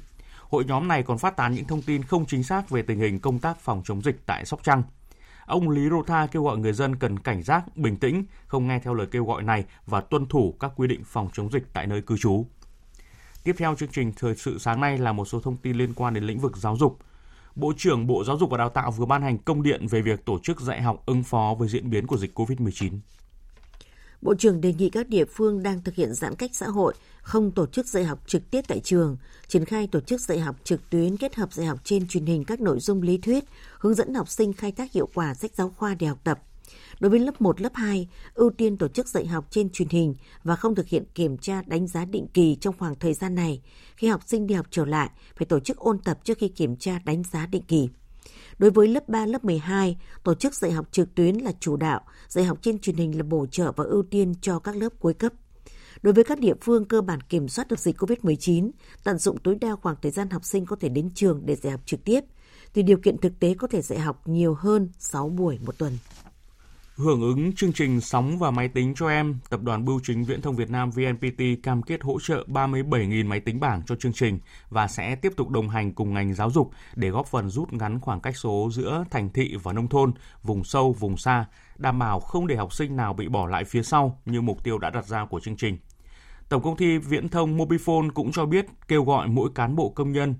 Hội 0.49 0.65
nhóm 0.65 0.87
này 0.87 1.03
còn 1.03 1.17
phát 1.17 1.35
tán 1.35 1.53
những 1.53 1.65
thông 1.65 1.81
tin 1.81 2.03
không 2.03 2.25
chính 2.25 2.43
xác 2.43 2.69
về 2.69 2.81
tình 2.81 2.99
hình 2.99 3.19
công 3.19 3.39
tác 3.39 3.59
phòng 3.59 3.81
chống 3.85 4.01
dịch 4.01 4.21
tại 4.25 4.45
Sóc 4.45 4.59
Trăng. 4.63 4.83
Ông 5.45 5.69
Lý 5.69 5.89
Rô 5.89 6.03
Tha 6.03 6.27
kêu 6.31 6.43
gọi 6.43 6.57
người 6.57 6.73
dân 6.73 6.95
cần 6.95 7.19
cảnh 7.19 7.43
giác, 7.43 7.77
bình 7.77 7.95
tĩnh, 7.97 8.25
không 8.47 8.67
nghe 8.67 8.79
theo 8.79 8.93
lời 8.93 9.07
kêu 9.11 9.25
gọi 9.25 9.43
này 9.43 9.65
và 9.85 10.01
tuân 10.01 10.25
thủ 10.25 10.55
các 10.59 10.71
quy 10.75 10.87
định 10.87 11.03
phòng 11.05 11.29
chống 11.33 11.51
dịch 11.51 11.63
tại 11.73 11.87
nơi 11.87 12.01
cư 12.01 12.17
trú. 12.17 12.45
Tiếp 13.43 13.55
theo 13.57 13.75
chương 13.75 13.89
trình 13.91 14.13
thời 14.15 14.35
sự 14.35 14.57
sáng 14.59 14.81
nay 14.81 14.97
là 14.97 15.11
một 15.11 15.25
số 15.25 15.39
thông 15.39 15.57
tin 15.57 15.77
liên 15.77 15.93
quan 15.93 16.13
đến 16.13 16.23
lĩnh 16.23 16.39
vực 16.39 16.57
giáo 16.57 16.77
dục. 16.77 16.99
Bộ 17.55 17.73
trưởng 17.77 18.07
Bộ 18.07 18.23
Giáo 18.23 18.37
dục 18.37 18.49
và 18.49 18.57
Đào 18.57 18.69
tạo 18.69 18.91
vừa 18.91 19.05
ban 19.05 19.21
hành 19.21 19.37
công 19.37 19.63
điện 19.63 19.87
về 19.87 20.01
việc 20.01 20.25
tổ 20.25 20.39
chức 20.43 20.61
dạy 20.61 20.81
học 20.81 21.03
ứng 21.05 21.23
phó 21.23 21.55
với 21.59 21.67
diễn 21.67 21.89
biến 21.89 22.07
của 22.07 22.17
dịch 22.17 22.39
COVID-19. 22.39 22.99
Bộ 24.21 24.35
trưởng 24.35 24.61
đề 24.61 24.73
nghị 24.73 24.89
các 24.89 25.09
địa 25.09 25.25
phương 25.25 25.63
đang 25.63 25.81
thực 25.81 25.95
hiện 25.95 26.13
giãn 26.13 26.35
cách 26.35 26.51
xã 26.53 26.67
hội 26.67 26.93
không 27.21 27.51
tổ 27.51 27.65
chức 27.65 27.87
dạy 27.87 28.03
học 28.03 28.19
trực 28.27 28.51
tiếp 28.51 28.61
tại 28.67 28.79
trường, 28.79 29.17
triển 29.47 29.65
khai 29.65 29.87
tổ 29.91 29.99
chức 29.99 30.21
dạy 30.21 30.39
học 30.39 30.55
trực 30.63 30.89
tuyến 30.89 31.17
kết 31.17 31.35
hợp 31.35 31.53
dạy 31.53 31.65
học 31.65 31.79
trên 31.83 32.07
truyền 32.07 32.25
hình 32.25 32.43
các 32.43 32.61
nội 32.61 32.79
dung 32.79 33.01
lý 33.01 33.17
thuyết, 33.17 33.43
hướng 33.79 33.93
dẫn 33.93 34.13
học 34.13 34.29
sinh 34.29 34.53
khai 34.53 34.71
thác 34.71 34.91
hiệu 34.91 35.09
quả 35.13 35.33
sách 35.33 35.51
giáo 35.55 35.69
khoa 35.69 35.95
để 35.95 36.07
học 36.07 36.19
tập. 36.23 36.39
Đối 36.99 37.09
với 37.09 37.19
lớp 37.19 37.41
1, 37.41 37.61
lớp 37.61 37.71
2, 37.73 38.07
ưu 38.33 38.49
tiên 38.49 38.77
tổ 38.77 38.87
chức 38.87 39.07
dạy 39.07 39.25
học 39.25 39.45
trên 39.49 39.69
truyền 39.69 39.89
hình 39.89 40.15
và 40.43 40.55
không 40.55 40.75
thực 40.75 40.87
hiện 40.87 41.03
kiểm 41.15 41.37
tra 41.37 41.61
đánh 41.65 41.87
giá 41.87 42.05
định 42.05 42.27
kỳ 42.33 42.57
trong 42.61 42.75
khoảng 42.77 42.95
thời 42.95 43.13
gian 43.13 43.35
này. 43.35 43.61
Khi 43.95 44.07
học 44.07 44.21
sinh 44.25 44.47
đi 44.47 44.55
học 44.55 44.65
trở 44.71 44.85
lại, 44.85 45.09
phải 45.35 45.45
tổ 45.45 45.59
chức 45.59 45.77
ôn 45.77 45.99
tập 45.99 46.19
trước 46.23 46.37
khi 46.37 46.47
kiểm 46.47 46.75
tra 46.75 46.99
đánh 47.05 47.23
giá 47.23 47.45
định 47.45 47.63
kỳ. 47.67 47.89
Đối 48.59 48.71
với 48.71 48.87
lớp 48.87 49.09
3, 49.09 49.25
lớp 49.25 49.45
12, 49.45 49.97
tổ 50.23 50.33
chức 50.33 50.55
dạy 50.55 50.71
học 50.71 50.87
trực 50.91 51.15
tuyến 51.15 51.35
là 51.35 51.51
chủ 51.59 51.75
đạo, 51.75 52.01
dạy 52.27 52.45
học 52.45 52.57
trên 52.61 52.79
truyền 52.79 52.95
hình 52.95 53.17
là 53.17 53.23
bổ 53.23 53.45
trợ 53.51 53.71
và 53.71 53.83
ưu 53.83 54.03
tiên 54.03 54.33
cho 54.41 54.59
các 54.59 54.75
lớp 54.75 54.89
cuối 54.99 55.13
cấp. 55.13 55.33
Đối 56.01 56.13
với 56.13 56.23
các 56.23 56.39
địa 56.39 56.53
phương 56.61 56.85
cơ 56.85 57.01
bản 57.01 57.21
kiểm 57.21 57.47
soát 57.47 57.67
được 57.67 57.79
dịch 57.79 57.97
COVID-19, 57.97 58.71
tận 59.03 59.17
dụng 59.17 59.37
tối 59.37 59.55
đa 59.61 59.75
khoảng 59.75 59.95
thời 60.01 60.11
gian 60.11 60.29
học 60.29 60.45
sinh 60.45 60.65
có 60.65 60.75
thể 60.75 60.89
đến 60.89 61.09
trường 61.15 61.41
để 61.45 61.55
dạy 61.55 61.71
học 61.71 61.81
trực 61.85 62.03
tiếp, 62.03 62.19
thì 62.73 62.83
điều 62.83 62.97
kiện 62.97 63.17
thực 63.17 63.39
tế 63.39 63.53
có 63.53 63.67
thể 63.67 63.81
dạy 63.81 63.99
học 63.99 64.27
nhiều 64.27 64.53
hơn 64.53 64.89
6 64.99 65.29
buổi 65.29 65.59
một 65.65 65.77
tuần. 65.77 65.97
Hưởng 66.97 67.21
ứng 67.21 67.55
chương 67.55 67.73
trình 67.73 68.01
Sóng 68.01 68.37
và 68.37 68.51
Máy 68.51 68.67
tính 68.67 68.93
cho 68.95 69.07
em, 69.07 69.39
Tập 69.49 69.61
đoàn 69.63 69.85
Bưu 69.85 69.99
chính 70.03 70.23
Viễn 70.23 70.41
thông 70.41 70.55
Việt 70.55 70.69
Nam 70.69 70.89
VNPT 70.91 71.63
cam 71.63 71.81
kết 71.81 72.03
hỗ 72.03 72.19
trợ 72.19 72.45
37.000 72.47 73.27
máy 73.27 73.39
tính 73.39 73.59
bảng 73.59 73.81
cho 73.85 73.95
chương 73.95 74.13
trình 74.13 74.39
và 74.69 74.87
sẽ 74.87 75.15
tiếp 75.15 75.33
tục 75.37 75.49
đồng 75.49 75.69
hành 75.69 75.93
cùng 75.93 76.13
ngành 76.13 76.33
giáo 76.33 76.51
dục 76.51 76.71
để 76.95 77.09
góp 77.09 77.27
phần 77.27 77.49
rút 77.49 77.73
ngắn 77.73 77.99
khoảng 77.99 78.21
cách 78.21 78.37
số 78.37 78.69
giữa 78.71 79.03
thành 79.11 79.29
thị 79.29 79.55
và 79.63 79.73
nông 79.73 79.87
thôn, 79.87 80.11
vùng 80.43 80.63
sâu, 80.63 80.93
vùng 80.99 81.17
xa, 81.17 81.45
đảm 81.77 81.99
bảo 81.99 82.19
không 82.19 82.47
để 82.47 82.55
học 82.55 82.73
sinh 82.73 82.95
nào 82.95 83.13
bị 83.13 83.27
bỏ 83.27 83.47
lại 83.47 83.63
phía 83.63 83.83
sau 83.83 84.21
như 84.25 84.41
mục 84.41 84.63
tiêu 84.63 84.77
đã 84.77 84.89
đặt 84.89 85.05
ra 85.05 85.25
của 85.25 85.39
chương 85.39 85.57
trình. 85.57 85.77
Tổng 86.49 86.63
công 86.63 86.77
ty 86.77 86.97
Viễn 86.97 87.29
thông 87.29 87.57
Mobifone 87.57 88.09
cũng 88.09 88.31
cho 88.31 88.45
biết 88.45 88.65
kêu 88.87 89.03
gọi 89.03 89.27
mỗi 89.27 89.49
cán 89.55 89.75
bộ 89.75 89.89
công 89.89 90.11
nhân 90.11 90.35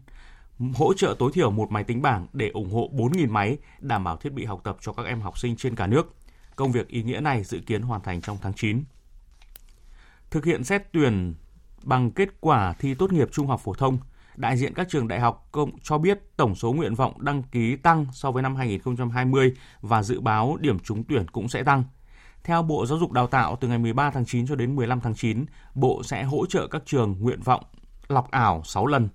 hỗ 0.76 0.94
trợ 0.94 1.16
tối 1.20 1.32
thiểu 1.34 1.52
một 1.52 1.72
máy 1.72 1.84
tính 1.84 2.02
bảng 2.02 2.28
để 2.34 2.50
ủng 2.50 2.72
hộ 2.72 2.90
4.000 2.94 3.32
máy, 3.32 3.58
đảm 3.80 4.04
bảo 4.04 4.18
thiết 4.18 4.34
bị 4.34 4.46
học 4.46 4.62
tập 4.64 4.78
cho 4.82 4.94
các 4.94 5.06
em 5.06 5.22
học 5.22 5.40
sinh 5.40 5.56
trên 5.56 5.76
cả 5.76 5.88
nước. 5.88 6.14
Công 6.58 6.72
việc 6.72 6.88
ý 6.88 7.04
nghĩa 7.04 7.20
này 7.20 7.44
dự 7.44 7.60
kiến 7.66 7.82
hoàn 7.82 8.02
thành 8.02 8.22
trong 8.22 8.38
tháng 8.42 8.54
9. 8.54 8.84
Thực 10.30 10.46
hiện 10.46 10.64
xét 10.64 10.84
tuyển 10.92 11.36
bằng 11.84 12.12
kết 12.12 12.30
quả 12.40 12.74
thi 12.74 12.94
tốt 12.94 13.14
nghiệp 13.14 13.30
trung 13.32 13.48
học 13.48 13.62
phổ 13.64 13.74
thông, 13.74 13.98
đại 14.36 14.58
diện 14.58 14.74
các 14.74 14.90
trường 14.90 15.08
đại 15.08 15.20
học 15.20 15.48
công 15.52 15.72
cho 15.84 15.98
biết 15.98 16.20
tổng 16.38 16.56
số 16.56 16.74
nguyện 16.74 16.96
vọng 16.96 17.26
đăng 17.26 17.44
ký 17.44 17.76
tăng 17.76 18.06
so 18.14 18.32
với 18.32 18.44
năm 18.44 18.56
2020 18.56 19.54
và 19.82 20.04
dự 20.04 20.20
báo 20.20 20.58
điểm 20.60 20.80
trúng 20.80 21.04
tuyển 21.04 21.28
cũng 21.28 21.50
sẽ 21.50 21.64
tăng. 21.64 21.84
Theo 22.44 22.64
Bộ 22.64 22.86
Giáo 22.86 22.98
dục 22.98 23.12
Đào 23.12 23.28
tạo, 23.28 23.58
từ 23.62 23.68
ngày 23.68 23.78
13 23.78 24.12
tháng 24.12 24.26
9 24.26 24.48
cho 24.48 24.56
đến 24.56 24.76
15 24.76 25.02
tháng 25.02 25.16
9, 25.16 25.46
Bộ 25.76 26.04
sẽ 26.04 26.24
hỗ 26.24 26.46
trợ 26.46 26.68
các 26.68 26.82
trường 26.86 27.16
nguyện 27.20 27.42
vọng 27.42 27.64
lọc 28.08 28.32
ảo 28.32 28.62
6 28.66 28.86
lần. 28.86 29.10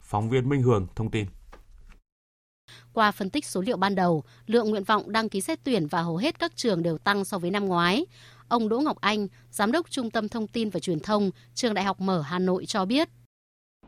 Phóng 0.00 0.28
viên 0.28 0.48
Minh 0.48 0.62
Hường 0.62 0.86
thông 0.96 1.10
tin. 1.10 1.26
Qua 2.94 3.10
phân 3.10 3.30
tích 3.30 3.46
số 3.46 3.60
liệu 3.60 3.76
ban 3.76 3.94
đầu, 3.94 4.24
lượng 4.46 4.70
nguyện 4.70 4.84
vọng 4.84 5.12
đăng 5.12 5.28
ký 5.28 5.40
xét 5.40 5.58
tuyển 5.64 5.86
và 5.86 6.02
hầu 6.02 6.16
hết 6.16 6.38
các 6.38 6.56
trường 6.56 6.82
đều 6.82 6.98
tăng 6.98 7.24
so 7.24 7.38
với 7.38 7.50
năm 7.50 7.66
ngoái. 7.66 8.06
Ông 8.48 8.68
Đỗ 8.68 8.80
Ngọc 8.80 9.00
Anh, 9.00 9.28
Giám 9.50 9.72
đốc 9.72 9.90
Trung 9.90 10.10
tâm 10.10 10.28
Thông 10.28 10.46
tin 10.46 10.70
và 10.70 10.80
Truyền 10.80 11.00
thông, 11.00 11.30
Trường 11.54 11.74
Đại 11.74 11.84
học 11.84 12.00
Mở 12.00 12.20
Hà 12.20 12.38
Nội 12.38 12.66
cho 12.66 12.84
biết. 12.84 13.08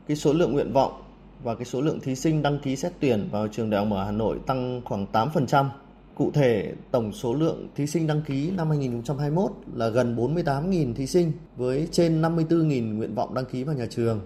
Cái 0.07 0.17
số 0.17 0.33
lượng 0.33 0.53
nguyện 0.53 0.73
vọng 0.73 1.03
và 1.43 1.55
cái 1.55 1.65
số 1.65 1.81
lượng 1.81 1.99
thí 1.99 2.15
sinh 2.15 2.41
đăng 2.41 2.59
ký 2.59 2.75
xét 2.75 2.91
tuyển 2.99 3.29
vào 3.31 3.47
trường 3.47 3.69
Đại 3.69 3.79
học 3.79 3.87
Mở 3.87 4.05
Hà 4.05 4.11
Nội 4.11 4.39
tăng 4.47 4.81
khoảng 4.85 5.05
8%. 5.11 5.69
Cụ 6.15 6.31
thể, 6.31 6.73
tổng 6.91 7.13
số 7.13 7.33
lượng 7.33 7.67
thí 7.75 7.87
sinh 7.87 8.07
đăng 8.07 8.21
ký 8.21 8.51
năm 8.51 8.69
2021 8.69 9.51
là 9.73 9.89
gần 9.89 10.15
48.000 10.15 10.93
thí 10.93 11.07
sinh 11.07 11.31
với 11.55 11.87
trên 11.91 12.21
54.000 12.21 12.97
nguyện 12.97 13.15
vọng 13.15 13.33
đăng 13.33 13.45
ký 13.45 13.63
vào 13.63 13.75
nhà 13.75 13.85
trường. 13.89 14.21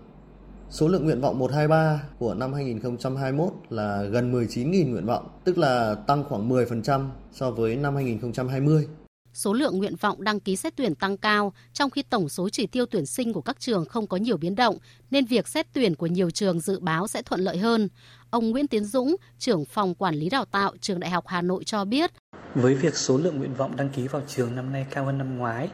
Số 0.71 0.87
lượng 0.87 1.05
nguyện 1.05 1.21
vọng 1.21 1.39
123 1.39 2.03
của 2.19 2.33
năm 2.33 2.53
2021 2.53 3.53
là 3.69 4.03
gần 4.03 4.33
19.000 4.33 4.91
nguyện 4.91 5.05
vọng, 5.05 5.27
tức 5.43 5.57
là 5.57 5.95
tăng 6.07 6.23
khoảng 6.23 6.49
10% 6.49 7.09
so 7.31 7.51
với 7.51 7.75
năm 7.75 7.95
2020. 7.95 8.87
Số 9.33 9.53
lượng 9.53 9.77
nguyện 9.77 9.95
vọng 9.95 10.23
đăng 10.23 10.39
ký 10.39 10.55
xét 10.55 10.75
tuyển 10.75 10.95
tăng 10.95 11.17
cao, 11.17 11.53
trong 11.73 11.89
khi 11.89 12.03
tổng 12.03 12.29
số 12.29 12.49
chỉ 12.49 12.67
tiêu 12.67 12.85
tuyển 12.85 13.05
sinh 13.05 13.33
của 13.33 13.41
các 13.41 13.59
trường 13.59 13.85
không 13.85 14.07
có 14.07 14.17
nhiều 14.17 14.37
biến 14.37 14.55
động, 14.55 14.77
nên 15.11 15.25
việc 15.25 15.47
xét 15.47 15.67
tuyển 15.73 15.95
của 15.95 16.07
nhiều 16.07 16.29
trường 16.29 16.59
dự 16.59 16.79
báo 16.79 17.07
sẽ 17.07 17.21
thuận 17.21 17.41
lợi 17.41 17.57
hơn. 17.57 17.89
Ông 18.29 18.49
Nguyễn 18.49 18.67
Tiến 18.67 18.85
Dũng, 18.85 19.15
trưởng 19.39 19.65
phòng 19.65 19.95
quản 19.95 20.15
lý 20.15 20.29
đào 20.29 20.45
tạo 20.45 20.73
trường 20.81 20.99
Đại 20.99 21.11
học 21.11 21.23
Hà 21.27 21.41
Nội 21.41 21.63
cho 21.63 21.85
biết. 21.85 22.11
Với 22.55 22.75
việc 22.75 22.95
số 22.95 23.17
lượng 23.17 23.37
nguyện 23.37 23.53
vọng 23.53 23.75
đăng 23.75 23.89
ký 23.89 24.07
vào 24.07 24.21
trường 24.27 24.55
năm 24.55 24.73
nay 24.73 24.85
cao 24.91 25.05
hơn 25.05 25.17
năm 25.17 25.37
ngoái 25.37 25.69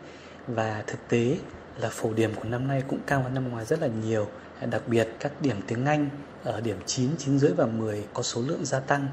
và 0.47 0.83
thực 0.87 0.99
tế 1.09 1.37
là 1.79 1.89
phổ 1.91 2.13
điểm 2.13 2.31
của 2.35 2.43
năm 2.43 2.67
nay 2.67 2.83
cũng 2.87 2.99
cao 3.07 3.23
hơn 3.23 3.33
năm 3.33 3.49
ngoái 3.49 3.65
rất 3.65 3.81
là 3.81 3.87
nhiều 3.87 4.27
Đặc 4.61 4.81
biệt 4.87 5.07
các 5.19 5.31
điểm 5.41 5.61
tiếng 5.67 5.85
Anh 5.85 6.09
ở 6.43 6.61
điểm 6.61 6.77
9, 6.85 7.09
9 7.17 7.39
rưỡi 7.39 7.51
và 7.51 7.65
10 7.65 8.05
có 8.13 8.23
số 8.23 8.41
lượng 8.41 8.65
gia 8.65 8.79
tăng 8.79 9.07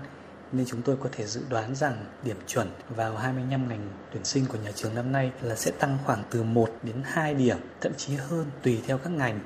nên 0.53 0.67
chúng 0.67 0.83
tôi 0.83 0.97
có 1.01 1.09
thể 1.13 1.27
dự 1.27 1.41
đoán 1.51 1.75
rằng 1.75 2.05
điểm 2.23 2.37
chuẩn 2.47 2.69
vào 2.89 3.17
25 3.17 3.69
ngành 3.69 3.89
tuyển 4.13 4.25
sinh 4.25 4.47
của 4.47 4.59
nhà 4.65 4.71
trường 4.75 4.95
năm 4.95 5.13
nay 5.13 5.33
là 5.43 5.57
sẽ 5.57 5.71
tăng 5.71 5.99
khoảng 6.05 6.23
từ 6.31 6.43
1 6.43 6.71
đến 6.83 6.97
2 7.05 7.35
điểm, 7.35 7.57
thậm 7.81 7.93
chí 7.97 8.15
hơn 8.15 8.47
tùy 8.63 8.81
theo 8.87 8.99
các 8.99 9.11
ngành. 9.11 9.41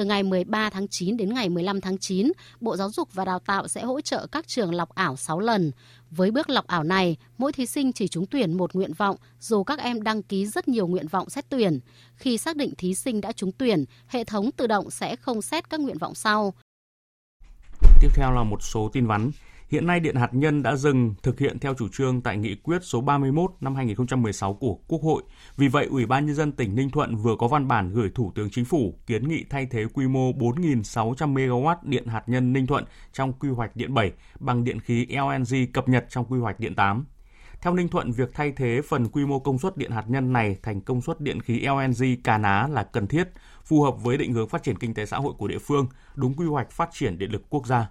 Từ 0.00 0.06
ngày 0.06 0.22
13 0.22 0.70
tháng 0.70 0.88
9 0.88 1.16
đến 1.16 1.34
ngày 1.34 1.48
15 1.48 1.80
tháng 1.80 1.98
9, 1.98 2.32
Bộ 2.60 2.76
Giáo 2.76 2.90
dục 2.90 3.14
và 3.14 3.24
Đào 3.24 3.38
tạo 3.38 3.68
sẽ 3.68 3.82
hỗ 3.82 4.00
trợ 4.00 4.26
các 4.32 4.48
trường 4.48 4.74
lọc 4.74 4.94
ảo 4.94 5.16
6 5.16 5.40
lần. 5.40 5.72
Với 6.10 6.30
bước 6.30 6.50
lọc 6.50 6.66
ảo 6.66 6.84
này, 6.84 7.16
mỗi 7.38 7.52
thí 7.52 7.66
sinh 7.66 7.92
chỉ 7.92 8.08
trúng 8.08 8.26
tuyển 8.26 8.56
một 8.56 8.74
nguyện 8.74 8.92
vọng 8.92 9.16
dù 9.40 9.64
các 9.64 9.78
em 9.78 10.02
đăng 10.02 10.22
ký 10.22 10.46
rất 10.46 10.68
nhiều 10.68 10.86
nguyện 10.86 11.08
vọng 11.08 11.30
xét 11.30 11.48
tuyển. 11.48 11.80
Khi 12.16 12.38
xác 12.38 12.56
định 12.56 12.74
thí 12.78 12.94
sinh 12.94 13.20
đã 13.20 13.32
trúng 13.32 13.52
tuyển, 13.52 13.84
hệ 14.06 14.24
thống 14.24 14.50
tự 14.52 14.66
động 14.66 14.90
sẽ 14.90 15.16
không 15.16 15.42
xét 15.42 15.70
các 15.70 15.80
nguyện 15.80 15.98
vọng 15.98 16.14
sau. 16.14 16.54
Tiếp 18.00 18.08
theo 18.14 18.32
là 18.32 18.44
một 18.44 18.62
số 18.62 18.90
tin 18.92 19.06
vắn. 19.06 19.30
Hiện 19.70 19.86
nay 19.86 20.00
Điện 20.00 20.16
hạt 20.16 20.34
nhân 20.34 20.62
đã 20.62 20.76
dừng 20.76 21.14
thực 21.22 21.38
hiện 21.38 21.58
theo 21.58 21.74
chủ 21.74 21.88
trương 21.88 22.20
tại 22.20 22.36
nghị 22.36 22.54
quyết 22.54 22.78
số 22.82 23.00
31 23.00 23.50
năm 23.60 23.74
2016 23.74 24.54
của 24.54 24.74
Quốc 24.88 25.02
hội. 25.02 25.22
Vì 25.56 25.68
vậy, 25.68 25.86
Ủy 25.86 26.06
ban 26.06 26.26
Nhân 26.26 26.34
dân 26.34 26.52
tỉnh 26.52 26.74
Ninh 26.74 26.90
Thuận 26.90 27.16
vừa 27.16 27.36
có 27.36 27.48
văn 27.48 27.68
bản 27.68 27.92
gửi 27.92 28.10
Thủ 28.14 28.32
tướng 28.34 28.50
Chính 28.50 28.64
phủ 28.64 28.98
kiến 29.06 29.28
nghị 29.28 29.44
thay 29.50 29.66
thế 29.66 29.84
quy 29.94 30.08
mô 30.08 30.32
4.600 30.32 31.34
MW 31.34 31.76
điện 31.82 32.06
hạt 32.06 32.22
nhân 32.26 32.52
Ninh 32.52 32.66
Thuận 32.66 32.84
trong 33.12 33.32
quy 33.32 33.48
hoạch 33.48 33.76
điện 33.76 33.94
7 33.94 34.12
bằng 34.40 34.64
điện 34.64 34.80
khí 34.80 35.06
LNG 35.10 35.72
cập 35.72 35.88
nhật 35.88 36.06
trong 36.08 36.24
quy 36.24 36.38
hoạch 36.38 36.60
điện 36.60 36.74
8. 36.74 37.04
Theo 37.62 37.74
Ninh 37.74 37.88
Thuận, 37.88 38.12
việc 38.12 38.30
thay 38.34 38.52
thế 38.52 38.80
phần 38.88 39.08
quy 39.08 39.26
mô 39.26 39.38
công 39.38 39.58
suất 39.58 39.76
điện 39.76 39.90
hạt 39.90 40.04
nhân 40.08 40.32
này 40.32 40.56
thành 40.62 40.80
công 40.80 41.02
suất 41.02 41.20
điện 41.20 41.40
khí 41.40 41.60
LNG 41.60 42.22
Cà 42.24 42.38
Ná 42.38 42.66
là 42.70 42.82
cần 42.82 43.06
thiết, 43.06 43.28
phù 43.64 43.82
hợp 43.82 44.02
với 44.02 44.16
định 44.18 44.32
hướng 44.32 44.48
phát 44.48 44.62
triển 44.62 44.78
kinh 44.78 44.94
tế 44.94 45.06
xã 45.06 45.16
hội 45.16 45.32
của 45.38 45.48
địa 45.48 45.58
phương, 45.58 45.86
đúng 46.14 46.34
quy 46.34 46.46
hoạch 46.46 46.70
phát 46.70 46.88
triển 46.92 47.18
điện 47.18 47.32
lực 47.32 47.42
quốc 47.50 47.66
gia. 47.66 47.90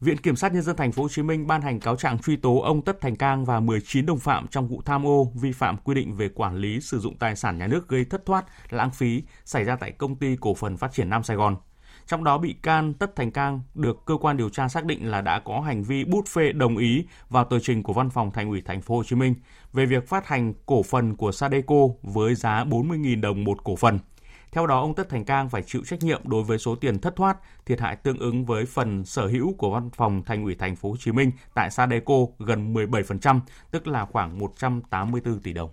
Viện 0.00 0.16
Kiểm 0.16 0.36
sát 0.36 0.52
Nhân 0.54 0.62
dân 0.62 0.76
Thành 0.76 0.92
phố 0.92 1.02
Hồ 1.02 1.08
Chí 1.08 1.22
Minh 1.22 1.46
ban 1.46 1.62
hành 1.62 1.80
cáo 1.80 1.96
trạng 1.96 2.18
truy 2.18 2.36
tố 2.36 2.58
ông 2.58 2.82
Tất 2.82 3.00
Thành 3.00 3.16
Cang 3.16 3.44
và 3.44 3.60
19 3.60 4.06
đồng 4.06 4.18
phạm 4.18 4.46
trong 4.48 4.68
vụ 4.68 4.82
tham 4.84 5.06
ô 5.06 5.32
vi 5.34 5.52
phạm 5.52 5.76
quy 5.76 5.94
định 5.94 6.14
về 6.16 6.28
quản 6.28 6.56
lý 6.56 6.80
sử 6.80 6.98
dụng 6.98 7.16
tài 7.18 7.36
sản 7.36 7.58
nhà 7.58 7.66
nước 7.66 7.88
gây 7.88 8.04
thất 8.04 8.26
thoát, 8.26 8.44
lãng 8.70 8.90
phí 8.90 9.22
xảy 9.44 9.64
ra 9.64 9.76
tại 9.76 9.90
công 9.90 10.16
ty 10.16 10.36
cổ 10.40 10.54
phần 10.54 10.76
phát 10.76 10.92
triển 10.92 11.10
Nam 11.10 11.22
Sài 11.22 11.36
Gòn. 11.36 11.56
Trong 12.06 12.24
đó 12.24 12.38
bị 12.38 12.52
can 12.62 12.94
Tất 12.94 13.16
Thành 13.16 13.30
Cang 13.30 13.60
được 13.74 14.04
cơ 14.06 14.16
quan 14.20 14.36
điều 14.36 14.48
tra 14.48 14.68
xác 14.68 14.84
định 14.84 15.10
là 15.10 15.20
đã 15.20 15.40
có 15.40 15.60
hành 15.60 15.82
vi 15.82 16.04
bút 16.04 16.28
phê 16.28 16.52
đồng 16.52 16.76
ý 16.76 17.04
vào 17.28 17.44
tờ 17.44 17.58
trình 17.58 17.82
của 17.82 17.92
Văn 17.92 18.10
phòng 18.10 18.30
Thành 18.30 18.48
ủy 18.48 18.60
Thành 18.60 18.80
phố 18.80 18.96
Hồ 18.96 19.04
Chí 19.04 19.16
Minh 19.16 19.34
về 19.72 19.86
việc 19.86 20.08
phát 20.08 20.26
hành 20.26 20.54
cổ 20.66 20.82
phần 20.82 21.16
của 21.16 21.32
Sadeco 21.32 21.88
với 22.02 22.34
giá 22.34 22.64
40.000 22.64 23.20
đồng 23.20 23.44
một 23.44 23.64
cổ 23.64 23.76
phần. 23.76 23.98
Theo 24.52 24.66
đó, 24.66 24.80
ông 24.80 24.94
Tất 24.94 25.08
Thành 25.08 25.24
Cang 25.24 25.48
phải 25.48 25.62
chịu 25.62 25.82
trách 25.86 26.02
nhiệm 26.02 26.28
đối 26.28 26.42
với 26.42 26.58
số 26.58 26.76
tiền 26.76 26.98
thất 26.98 27.16
thoát, 27.16 27.36
thiệt 27.66 27.80
hại 27.80 27.96
tương 27.96 28.18
ứng 28.18 28.44
với 28.44 28.66
phần 28.66 29.04
sở 29.04 29.26
hữu 29.26 29.54
của 29.58 29.70
văn 29.70 29.90
phòng 29.90 30.22
Thành 30.26 30.44
ủy 30.44 30.54
Thành 30.54 30.76
phố 30.76 30.90
Hồ 30.90 30.96
Chí 30.96 31.12
Minh 31.12 31.30
tại 31.54 31.70
Sadeco 31.70 32.14
gần 32.38 32.74
17%, 32.74 33.40
tức 33.70 33.86
là 33.86 34.04
khoảng 34.04 34.38
184 34.38 35.40
tỷ 35.40 35.52
đồng. 35.52 35.70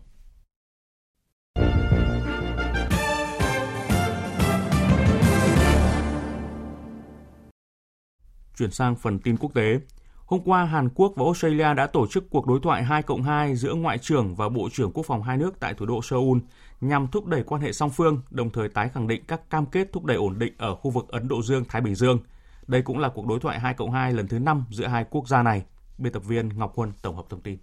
Chuyển 8.57 8.71
sang 8.71 8.95
phần 8.95 9.19
tin 9.19 9.37
quốc 9.37 9.53
tế. 9.53 9.79
Hôm 10.25 10.41
qua, 10.45 10.65
Hàn 10.65 10.89
Quốc 10.89 11.13
và 11.15 11.25
Australia 11.25 11.73
đã 11.73 11.87
tổ 11.87 12.07
chức 12.07 12.29
cuộc 12.29 12.47
đối 12.47 12.59
thoại 12.63 12.83
2 12.83 13.03
cộng 13.03 13.23
2 13.23 13.55
giữa 13.55 13.73
Ngoại 13.73 13.97
trưởng 13.97 14.35
và 14.35 14.49
Bộ 14.49 14.69
trưởng 14.73 14.91
Quốc 14.91 15.05
phòng 15.05 15.23
hai 15.23 15.37
nước 15.37 15.59
tại 15.59 15.73
thủ 15.73 15.85
đô 15.85 16.01
Seoul 16.01 16.37
nhằm 16.87 17.07
thúc 17.07 17.25
đẩy 17.25 17.43
quan 17.43 17.61
hệ 17.61 17.71
song 17.71 17.89
phương, 17.89 18.21
đồng 18.29 18.49
thời 18.49 18.69
tái 18.69 18.89
khẳng 18.89 19.07
định 19.07 19.23
các 19.27 19.49
cam 19.49 19.65
kết 19.65 19.89
thúc 19.93 20.05
đẩy 20.05 20.17
ổn 20.17 20.39
định 20.39 20.53
ở 20.57 20.75
khu 20.75 20.91
vực 20.91 21.07
Ấn 21.09 21.27
Độ 21.27 21.41
Dương-Thái 21.41 21.81
Bình 21.81 21.95
Dương. 21.95 22.19
Đây 22.67 22.81
cũng 22.81 22.99
là 22.99 23.09
cuộc 23.09 23.27
đối 23.27 23.39
thoại 23.39 23.59
2 23.59 23.73
cộng 23.73 23.91
2 23.91 24.13
lần 24.13 24.27
thứ 24.27 24.39
5 24.39 24.63
giữa 24.71 24.87
hai 24.87 25.05
quốc 25.09 25.27
gia 25.27 25.43
này. 25.43 25.65
Biên 25.97 26.13
tập 26.13 26.23
viên 26.27 26.49
Ngọc 26.57 26.75
Huân 26.75 26.91
tổng 27.01 27.15
hợp 27.15 27.25
thông 27.29 27.41
tin. 27.41 27.57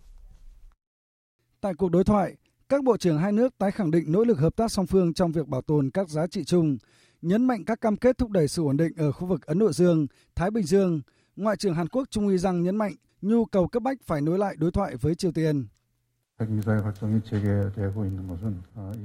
Tại 1.61 1.75
cuộc 1.75 1.89
đối 1.89 2.05
thoại, 2.05 2.37
các 2.69 2.85
bộ 2.85 2.97
trưởng 2.97 3.19
hai 3.19 3.33
nước 3.33 3.59
tái 3.59 3.71
khẳng 3.71 3.91
định 3.91 4.13
nỗ 4.13 4.25
lực 4.25 4.39
hợp 4.39 4.57
tác 4.57 4.73
song 4.73 4.87
phương 4.87 5.15
trong 5.15 5.33
việc 5.33 5.49
bảo 5.49 5.63
tồn 5.63 5.91
các 5.91 6.09
giá 6.09 6.27
trị 6.27 6.45
chung, 6.45 6.79
nhấn 7.23 7.45
mạnh 7.45 7.65
các 7.65 7.81
cam 7.81 7.97
kết 7.97 8.19
thúc 8.19 8.31
đẩy 8.31 8.49
sự 8.49 8.63
ổn 8.63 8.77
định 8.77 8.93
ở 8.97 9.13
khu 9.13 9.27
vực 9.27 9.47
Ấn 9.47 9.59
Độ 9.59 9.73
Dương, 9.73 10.07
Thái 10.35 10.51
Bình 10.51 10.65
Dương. 10.65 11.01
Ngoại 11.37 11.57
trưởng 11.57 11.75
Hàn 11.75 11.89
Quốc 11.89 12.09
trung 12.11 12.27
uy 12.27 12.39
răng 12.39 12.63
nhấn 12.63 12.77
mạnh 12.77 12.95
nhu 13.23 13.45
cầu 13.45 13.69
cấp 13.69 13.83
bách 13.83 13.99
phải 14.07 14.21
nối 14.21 14.39
lại 14.39 14.55
đối 14.59 14.71
thoại 14.71 14.97
với 14.97 15.15
Triều 15.15 15.33
Tiên. 15.33 15.67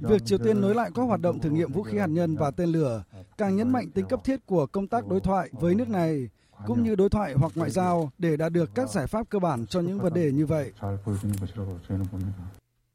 Việc 0.01 0.25
Triều 0.25 0.37
Tiên 0.37 0.61
nối 0.61 0.75
lại 0.75 0.91
các 0.95 1.01
hoạt 1.01 1.21
động 1.21 1.39
thử 1.39 1.49
nghiệm 1.49 1.71
vũ 1.71 1.83
khí 1.83 1.97
hạt 1.97 2.07
nhân 2.07 2.35
và 2.35 2.51
tên 2.51 2.69
lửa 2.69 3.03
càng 3.37 3.55
nhấn 3.55 3.69
mạnh 3.69 3.91
tính 3.91 4.05
cấp 4.05 4.19
thiết 4.23 4.45
của 4.45 4.67
công 4.67 4.87
tác 4.87 5.07
đối 5.07 5.19
thoại 5.19 5.49
với 5.51 5.75
nước 5.75 5.89
này, 5.89 6.29
cũng 6.67 6.83
như 6.83 6.95
đối 6.95 7.09
thoại 7.09 7.33
hoặc 7.33 7.51
ngoại 7.55 7.69
giao 7.69 8.11
để 8.17 8.37
đạt 8.37 8.51
được 8.51 8.69
các 8.75 8.89
giải 8.89 9.07
pháp 9.07 9.29
cơ 9.29 9.39
bản 9.39 9.65
cho 9.65 9.79
những 9.79 9.99
vấn 9.99 10.13
đề 10.13 10.31
như 10.31 10.45
vậy. 10.45 10.71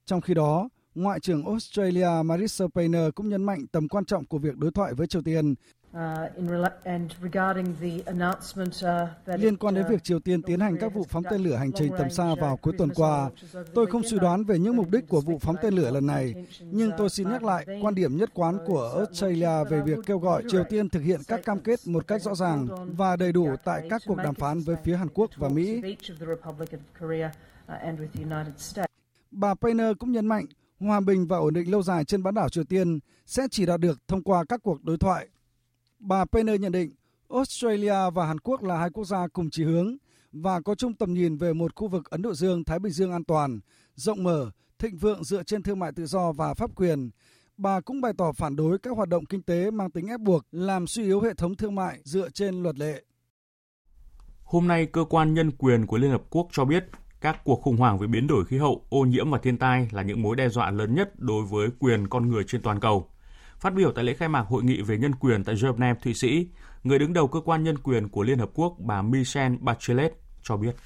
Trong 0.07 0.21
khi 0.21 0.35
đó, 0.35 0.69
Ngoại 0.95 1.21
trưởng 1.21 1.47
Australia 1.47 2.09
Marisa 2.25 2.65
Payne 2.75 3.11
cũng 3.11 3.29
nhấn 3.29 3.45
mạnh 3.45 3.67
tầm 3.73 3.89
quan 3.89 4.05
trọng 4.05 4.25
của 4.25 4.39
việc 4.39 4.57
đối 4.57 4.71
thoại 4.71 4.95
với 4.95 5.07
Triều 5.07 5.23
Tiên. 5.23 5.55
Liên 9.27 9.57
quan 9.57 9.75
đến 9.75 9.87
việc 9.89 10.05
Triều 10.05 10.21
Tiên 10.21 10.43
tiến 10.43 10.61
hành 10.61 10.77
các 10.81 10.95
vụ 10.95 11.05
phóng 11.09 11.23
tên 11.31 11.43
lửa 11.43 11.57
hành 11.57 11.73
trình 11.73 11.93
tầm 11.99 12.11
xa 12.11 12.35
vào 12.35 12.57
cuối 12.57 12.75
tuần 12.79 12.91
qua, 12.95 13.31
tôi 13.75 13.87
không 13.87 14.03
suy 14.03 14.19
đoán 14.19 14.45
về 14.45 14.59
những 14.59 14.77
mục 14.77 14.91
đích 14.91 15.09
của 15.09 15.21
vụ 15.21 15.39
phóng 15.39 15.57
tên 15.63 15.75
lửa 15.75 15.91
lần 15.91 16.07
này, 16.07 16.35
nhưng 16.61 16.91
tôi 16.99 17.11
xin 17.11 17.29
nhắc 17.29 17.45
lại 17.45 17.67
quan 17.83 17.95
điểm 17.95 18.17
nhất 18.17 18.31
quán 18.35 18.59
của 18.67 18.93
Australia 18.97 19.65
về 19.71 19.81
việc 19.81 19.99
kêu 20.07 20.19
gọi 20.19 20.43
Triều 20.49 20.65
Tiên 20.65 20.89
thực 20.89 21.01
hiện 21.01 21.21
các 21.29 21.45
cam 21.45 21.61
kết 21.61 21.81
một 21.87 22.09
cách 22.09 22.23
rõ 22.23 22.35
ràng 22.35 22.69
và 22.97 23.17
đầy 23.17 23.33
đủ 23.33 23.49
tại 23.65 23.87
các 23.91 24.03
cuộc 24.07 24.17
đàm 24.17 24.35
phán 24.35 24.61
với 24.61 24.77
phía 24.85 24.97
Hàn 24.97 25.09
Quốc 25.15 25.31
và 25.37 25.49
Mỹ. 25.49 25.83
Bà 29.31 29.55
Payne 29.55 29.95
cũng 29.99 30.13
nhấn 30.13 30.27
mạnh 30.27 30.47
hòa 30.81 31.01
bình 31.01 31.27
và 31.27 31.37
ổn 31.37 31.55
định 31.55 31.71
lâu 31.71 31.83
dài 31.83 32.05
trên 32.05 32.23
bán 32.23 32.35
đảo 32.35 32.49
Triều 32.49 32.65
Tiên 32.65 32.99
sẽ 33.27 33.43
chỉ 33.51 33.67
đạt 33.67 33.81
được 33.81 33.99
thông 34.09 34.23
qua 34.23 34.45
các 34.49 34.61
cuộc 34.63 34.85
đối 34.85 34.99
thoại. 34.99 35.29
Bà 36.05 36.25
Payne 36.25 36.59
nhận 36.59 36.73
định 36.73 36.91
Australia 37.31 38.11
và 38.15 38.27
Hàn 38.27 38.41
Quốc 38.41 38.63
là 38.63 38.79
hai 38.79 38.91
quốc 38.91 39.05
gia 39.05 39.29
cùng 39.29 39.51
chí 39.51 39.65
hướng 39.65 39.97
và 40.33 40.61
có 40.61 40.75
chung 40.75 40.95
tầm 40.95 41.15
nhìn 41.15 41.37
về 41.37 41.53
một 41.53 41.75
khu 41.75 41.89
vực 41.89 42.11
Ấn 42.11 42.23
Độ 42.23 42.35
Dương-Thái 42.35 42.79
Bình 42.79 42.93
Dương 42.93 43.13
an 43.13 43.25
toàn, 43.25 43.61
rộng 43.95 44.25
mở, 44.25 44.51
thịnh 44.79 44.97
vượng 44.97 45.25
dựa 45.25 45.43
trên 45.43 45.63
thương 45.63 45.79
mại 45.79 45.93
tự 45.93 46.07
do 46.07 46.33
và 46.33 46.55
pháp 46.55 46.71
quyền. 46.77 47.11
Bà 47.57 47.81
cũng 47.81 48.01
bày 48.01 48.13
tỏ 48.19 48.33
phản 48.33 48.57
đối 48.57 48.79
các 48.79 48.97
hoạt 48.97 49.09
động 49.09 49.25
kinh 49.25 49.43
tế 49.43 49.71
mang 49.71 49.91
tính 49.91 50.07
ép 50.07 50.21
buộc 50.21 50.47
làm 50.53 50.87
suy 50.87 51.03
yếu 51.03 51.21
hệ 51.21 51.35
thống 51.35 51.55
thương 51.55 51.75
mại 51.75 52.01
dựa 52.05 52.31
trên 52.31 52.63
luật 52.63 52.79
lệ. 52.79 53.03
Hôm 54.43 54.69
nay, 54.69 54.87
cơ 54.87 55.05
quan 55.05 55.35
nhân 55.35 55.51
quyền 55.51 55.87
của 55.87 55.99
Liên 55.99 56.11
Hợp 56.11 56.23
Quốc 56.31 56.49
cho 56.53 56.65
biết 56.65 56.85
các 57.21 57.45
cuộc 57.45 57.63
khủng 57.63 57.77
hoảng 57.77 57.99
về 57.99 58.07
biến 58.07 58.27
đổi 58.27 58.45
khí 58.45 58.59
hậu, 58.59 58.87
ô 58.89 59.01
nhiễm 59.01 59.31
và 59.31 59.39
thiên 59.39 59.59
tai 59.59 59.89
là 59.93 60.03
những 60.03 60.23
mối 60.23 60.37
đe 60.37 60.49
dọa 60.49 60.71
lớn 60.71 60.95
nhất 60.95 61.13
đối 61.19 61.45
với 61.45 61.69
quyền 61.79 62.09
con 62.09 62.29
người 62.29 62.45
trên 62.47 62.63
toàn 62.63 62.81
cầu. 62.81 63.09
Phát 63.63 63.75
biểu 63.75 63.93
tại 63.93 64.05
lễ 64.05 64.15
khai 64.15 64.29
mạc 64.29 64.47
hội 64.49 64.65
nghị 64.65 64.83
về 64.83 64.99
nhân 64.99 65.15
quyền 65.15 65.45
tại 65.45 65.55
Geneva, 65.63 65.95
Thụy 66.03 66.15
Sĩ, 66.15 66.49
người 66.83 66.99
đứng 66.99 67.13
đầu 67.13 67.29
cơ 67.29 67.41
quan 67.41 67.65
nhân 67.65 67.79
quyền 67.79 68.09
của 68.09 68.23
Liên 68.23 68.39
Hợp 68.39 68.51
Quốc 68.55 68.77
bà 68.79 69.03
Michelle 69.03 69.57
Bachelet 69.61 70.13
cho 70.43 70.57
biết. 70.57 70.77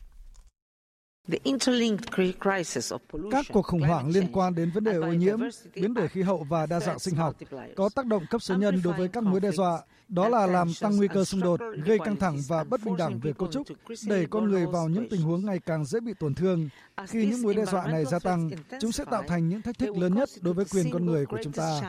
Các 3.30 3.44
cuộc 3.52 3.62
khủng 3.62 3.80
hoảng 3.80 4.08
liên 4.08 4.32
quan 4.32 4.54
đến 4.54 4.70
vấn 4.70 4.84
đề 4.84 4.94
ô 4.94 5.12
nhiễm, 5.12 5.38
biến 5.74 5.94
đổi 5.94 6.08
khí 6.08 6.22
hậu 6.22 6.46
và 6.48 6.66
đa 6.66 6.80
dạng 6.80 6.98
sinh 6.98 7.14
học 7.14 7.36
có 7.76 7.88
tác 7.94 8.06
động 8.06 8.26
cấp 8.30 8.42
số 8.42 8.56
nhân 8.56 8.80
đối 8.84 8.94
với 8.94 9.08
các 9.08 9.22
mối 9.22 9.40
đe 9.40 9.50
dọa, 9.50 9.82
đó 10.08 10.28
là 10.28 10.46
làm 10.46 10.68
tăng 10.80 10.96
nguy 10.96 11.08
cơ 11.08 11.24
xung 11.24 11.40
đột, 11.40 11.60
gây 11.84 11.98
căng 11.98 12.16
thẳng 12.16 12.38
và 12.48 12.64
bất 12.64 12.80
bình 12.84 12.96
đẳng 12.96 13.18
về 13.18 13.32
cấu 13.32 13.52
trúc, 13.52 13.66
đẩy 14.08 14.26
con 14.26 14.50
người 14.50 14.66
vào 14.66 14.88
những 14.88 15.08
tình 15.08 15.20
huống 15.20 15.46
ngày 15.46 15.58
càng 15.66 15.84
dễ 15.84 16.00
bị 16.00 16.12
tổn 16.18 16.34
thương. 16.34 16.68
Khi 17.06 17.26
những 17.26 17.42
mối 17.42 17.54
đe 17.54 17.64
dọa 17.64 17.86
này 17.86 18.04
gia 18.04 18.18
tăng, 18.18 18.50
chúng 18.80 18.92
sẽ 18.92 19.04
tạo 19.10 19.22
thành 19.28 19.48
những 19.48 19.62
thách 19.62 19.78
thức 19.78 19.96
lớn 19.96 20.14
nhất 20.14 20.28
đối 20.40 20.54
với 20.54 20.64
quyền 20.64 20.90
con 20.90 21.06
người 21.06 21.26
của 21.26 21.38
chúng 21.42 21.52
ta. 21.52 21.80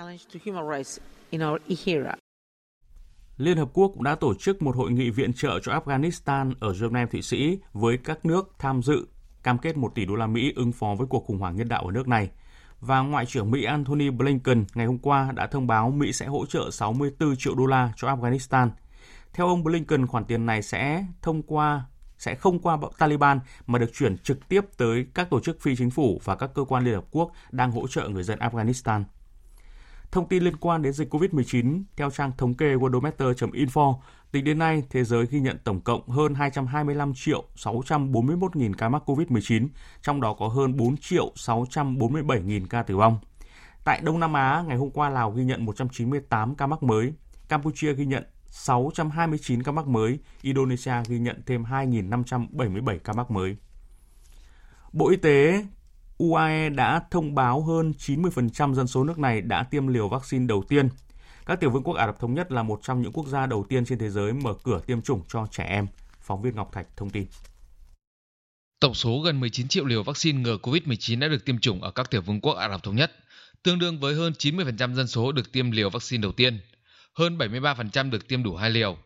Liên 3.37 3.57
Hợp 3.57 3.69
Quốc 3.73 3.91
cũng 3.93 4.03
đã 4.03 4.15
tổ 4.15 4.33
chức 4.33 4.61
một 4.61 4.75
hội 4.75 4.91
nghị 4.91 5.09
viện 5.09 5.33
trợ 5.33 5.59
cho 5.63 5.71
Afghanistan 5.71 6.53
ở 6.59 6.73
Geneva, 6.73 7.05
Thụy 7.11 7.21
Sĩ 7.21 7.57
với 7.73 7.97
các 7.97 8.25
nước 8.25 8.53
tham 8.59 8.83
dự 8.83 9.05
cam 9.43 9.57
kết 9.57 9.77
1 9.77 9.95
tỷ 9.95 10.05
đô 10.05 10.15
la 10.15 10.27
Mỹ 10.27 10.53
ứng 10.55 10.71
phó 10.71 10.95
với 10.97 11.07
cuộc 11.07 11.25
khủng 11.25 11.39
hoảng 11.39 11.55
nhân 11.55 11.69
đạo 11.69 11.83
ở 11.85 11.91
nước 11.91 12.07
này. 12.07 12.29
Và 12.79 12.99
Ngoại 12.99 13.25
trưởng 13.25 13.51
Mỹ 13.51 13.63
Antony 13.63 14.09
Blinken 14.09 14.65
ngày 14.73 14.85
hôm 14.85 14.97
qua 14.97 15.31
đã 15.35 15.47
thông 15.47 15.67
báo 15.67 15.89
Mỹ 15.89 16.13
sẽ 16.13 16.25
hỗ 16.25 16.45
trợ 16.45 16.71
64 16.71 17.35
triệu 17.35 17.55
đô 17.55 17.65
la 17.65 17.93
cho 17.95 18.07
Afghanistan. 18.07 18.69
Theo 19.33 19.47
ông 19.47 19.63
Blinken, 19.63 20.07
khoản 20.07 20.25
tiền 20.25 20.45
này 20.45 20.61
sẽ 20.61 21.05
thông 21.21 21.43
qua 21.43 21.85
sẽ 22.17 22.35
không 22.35 22.59
qua 22.59 22.77
Taliban 22.97 23.39
mà 23.67 23.79
được 23.79 23.93
chuyển 23.93 24.17
trực 24.17 24.49
tiếp 24.49 24.61
tới 24.77 25.05
các 25.13 25.29
tổ 25.29 25.39
chức 25.39 25.61
phi 25.61 25.75
chính 25.75 25.89
phủ 25.89 26.21
và 26.23 26.35
các 26.35 26.49
cơ 26.53 26.63
quan 26.63 26.83
Liên 26.83 26.93
Hợp 26.95 27.05
Quốc 27.11 27.31
đang 27.51 27.71
hỗ 27.71 27.87
trợ 27.87 28.07
người 28.07 28.23
dân 28.23 28.39
Afghanistan. 28.39 29.03
Thông 30.11 30.27
tin 30.27 30.43
liên 30.43 30.55
quan 30.55 30.81
đến 30.81 30.93
dịch 30.93 31.13
COVID-19, 31.13 31.83
theo 31.95 32.09
trang 32.09 32.31
thống 32.37 32.53
kê 32.53 32.75
Worldometer.info, 32.75 33.95
tính 34.31 34.43
đến 34.43 34.59
nay, 34.59 34.83
thế 34.89 35.03
giới 35.03 35.25
ghi 35.25 35.39
nhận 35.39 35.57
tổng 35.63 35.81
cộng 35.81 36.09
hơn 36.09 36.35
225 36.35 37.13
triệu 37.15 37.43
641 37.55 38.55
nghìn 38.55 38.75
ca 38.75 38.89
mắc 38.89 39.03
COVID-19, 39.05 39.67
trong 40.01 40.21
đó 40.21 40.33
có 40.39 40.47
hơn 40.47 40.77
4 40.77 40.97
triệu 40.97 41.31
647 41.35 42.41
nghìn 42.41 42.67
ca 42.67 42.83
tử 42.83 42.97
vong. 42.97 43.19
Tại 43.83 44.01
Đông 44.03 44.19
Nam 44.19 44.33
Á, 44.33 44.63
ngày 44.67 44.77
hôm 44.77 44.91
qua 44.91 45.09
Lào 45.09 45.31
ghi 45.31 45.43
nhận 45.43 45.65
198 45.65 46.55
ca 46.55 46.67
mắc 46.67 46.83
mới, 46.83 47.13
Campuchia 47.49 47.93
ghi 47.93 48.05
nhận 48.05 48.23
629 48.49 49.63
ca 49.63 49.71
mắc 49.71 49.87
mới, 49.87 50.19
Indonesia 50.41 50.93
ghi 51.07 51.19
nhận 51.19 51.41
thêm 51.45 51.63
2.577 51.63 52.99
ca 53.03 53.13
mắc 53.13 53.31
mới. 53.31 53.55
Bộ 54.93 55.09
Y 55.09 55.17
tế 55.17 55.65
UAE 56.17 56.69
đã 56.69 57.01
thông 57.11 57.35
báo 57.35 57.61
hơn 57.61 57.93
90% 57.97 58.73
dân 58.73 58.87
số 58.87 59.03
nước 59.03 59.19
này 59.19 59.41
đã 59.41 59.63
tiêm 59.63 59.87
liều 59.87 60.09
vaccine 60.09 60.45
đầu 60.45 60.63
tiên. 60.69 60.89
Các 61.47 61.59
tiểu 61.59 61.69
vương 61.69 61.83
quốc 61.83 61.93
Ả 61.93 62.05
Rập 62.05 62.19
Thống 62.19 62.33
Nhất 62.33 62.51
là 62.51 62.63
một 62.63 62.79
trong 62.83 63.01
những 63.01 63.11
quốc 63.11 63.27
gia 63.27 63.45
đầu 63.45 63.65
tiên 63.69 63.85
trên 63.85 63.97
thế 63.97 64.09
giới 64.09 64.33
mở 64.33 64.53
cửa 64.63 64.81
tiêm 64.87 65.01
chủng 65.01 65.21
cho 65.29 65.47
trẻ 65.51 65.63
em. 65.63 65.87
Phóng 66.21 66.41
viên 66.41 66.55
Ngọc 66.55 66.71
Thạch 66.73 66.87
thông 66.97 67.09
tin. 67.09 67.25
Tổng 68.79 68.93
số 68.93 69.21
gần 69.21 69.39
19 69.39 69.67
triệu 69.67 69.85
liều 69.85 70.03
vaccine 70.03 70.41
ngừa 70.41 70.57
COVID-19 70.57 71.19
đã 71.19 71.27
được 71.27 71.45
tiêm 71.45 71.59
chủng 71.59 71.81
ở 71.81 71.91
các 71.91 72.11
tiểu 72.11 72.21
vương 72.21 72.41
quốc 72.41 72.53
Ả 72.53 72.69
Rập 72.69 72.83
Thống 72.83 72.95
Nhất, 72.95 73.11
tương 73.63 73.79
đương 73.79 73.99
với 73.99 74.15
hơn 74.15 74.33
90% 74.37 74.95
dân 74.95 75.07
số 75.07 75.31
được 75.31 75.51
tiêm 75.51 75.71
liều 75.71 75.89
vaccine 75.89 76.21
đầu 76.21 76.31
tiên. 76.31 76.59
Hơn 77.13 77.37
73% 77.37 78.09
được 78.09 78.27
tiêm 78.27 78.43
đủ 78.43 78.55
hai 78.55 78.69
liều. 78.69 78.97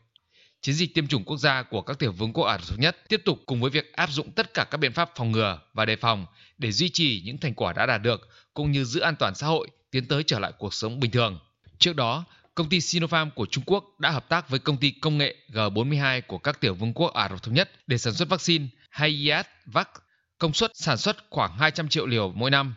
Chiến 0.62 0.76
dịch 0.76 0.94
tiêm 0.94 1.08
chủng 1.08 1.24
quốc 1.24 1.38
gia 1.38 1.64
của 1.64 1.82
các 1.82 2.00
tiểu 2.00 2.12
vương 2.12 2.34
quốc 2.34 2.44
Ả 2.44 2.58
Rập 2.58 2.68
Thống 2.68 2.80
Nhất 2.80 2.98
tiếp 3.10 3.22
tục 3.26 3.40
cùng 3.46 3.62
với 3.62 3.70
việc 3.70 3.94
áp 3.94 4.10
dụng 4.12 4.32
tất 4.32 4.54
cả 4.54 4.64
các 4.64 4.78
biện 4.78 4.94
pháp 4.94 5.12
phòng 5.16 5.32
ngừa 5.32 5.60
và 5.74 5.86
đề 5.86 5.96
phòng 5.96 6.26
để 6.58 6.72
duy 6.72 6.90
trì 6.90 7.22
những 7.26 7.38
thành 7.38 7.54
quả 7.54 7.74
đã 7.74 7.86
đạt 7.86 8.02
được 8.02 8.30
cũng 8.54 8.72
như 8.72 8.84
giữ 8.84 9.00
an 9.00 9.16
toàn 9.20 9.36
xã 9.36 9.48
hội, 9.48 9.68
tiến 9.92 10.08
tới 10.08 10.24
trở 10.24 10.40
lại 10.40 10.52
cuộc 10.58 10.74
sống 10.74 11.00
bình 11.00 11.12
thường. 11.12 11.40
Trước 11.82 11.96
đó, 11.96 12.26
công 12.56 12.70
ty 12.70 12.82
Sinopharm 12.82 13.30
của 13.36 13.46
Trung 13.46 13.64
Quốc 13.68 13.84
đã 14.00 14.12
hợp 14.12 14.30
tác 14.30 14.50
với 14.50 14.60
công 14.60 14.78
ty 14.78 14.92
công 14.92 15.18
nghệ 15.18 15.36
G42 15.54 16.22
của 16.28 16.38
các 16.38 16.62
tiểu 16.62 16.74
vương 16.74 16.94
quốc 16.94 17.14
Ả 17.14 17.30
Rập 17.30 17.44
Thống 17.44 17.54
Nhất 17.54 17.72
để 17.88 17.98
sản 17.98 18.14
xuất 18.14 18.30
vaccine 18.30 18.68
Hayat 18.90 19.48
Vac, 19.66 19.90
công 20.38 20.54
suất 20.54 20.72
sản 20.74 20.98
xuất 20.98 21.18
khoảng 21.30 21.58
200 21.58 21.90
triệu 21.90 22.06
liều 22.06 22.32
mỗi 22.36 22.52
năm. 22.52 22.76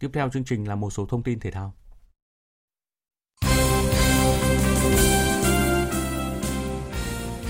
Tiếp 0.00 0.10
theo 0.12 0.30
chương 0.32 0.44
trình 0.44 0.68
là 0.68 0.74
một 0.74 0.90
số 0.90 1.06
thông 1.06 1.22
tin 1.22 1.40
thể 1.40 1.50
thao. 1.50 1.74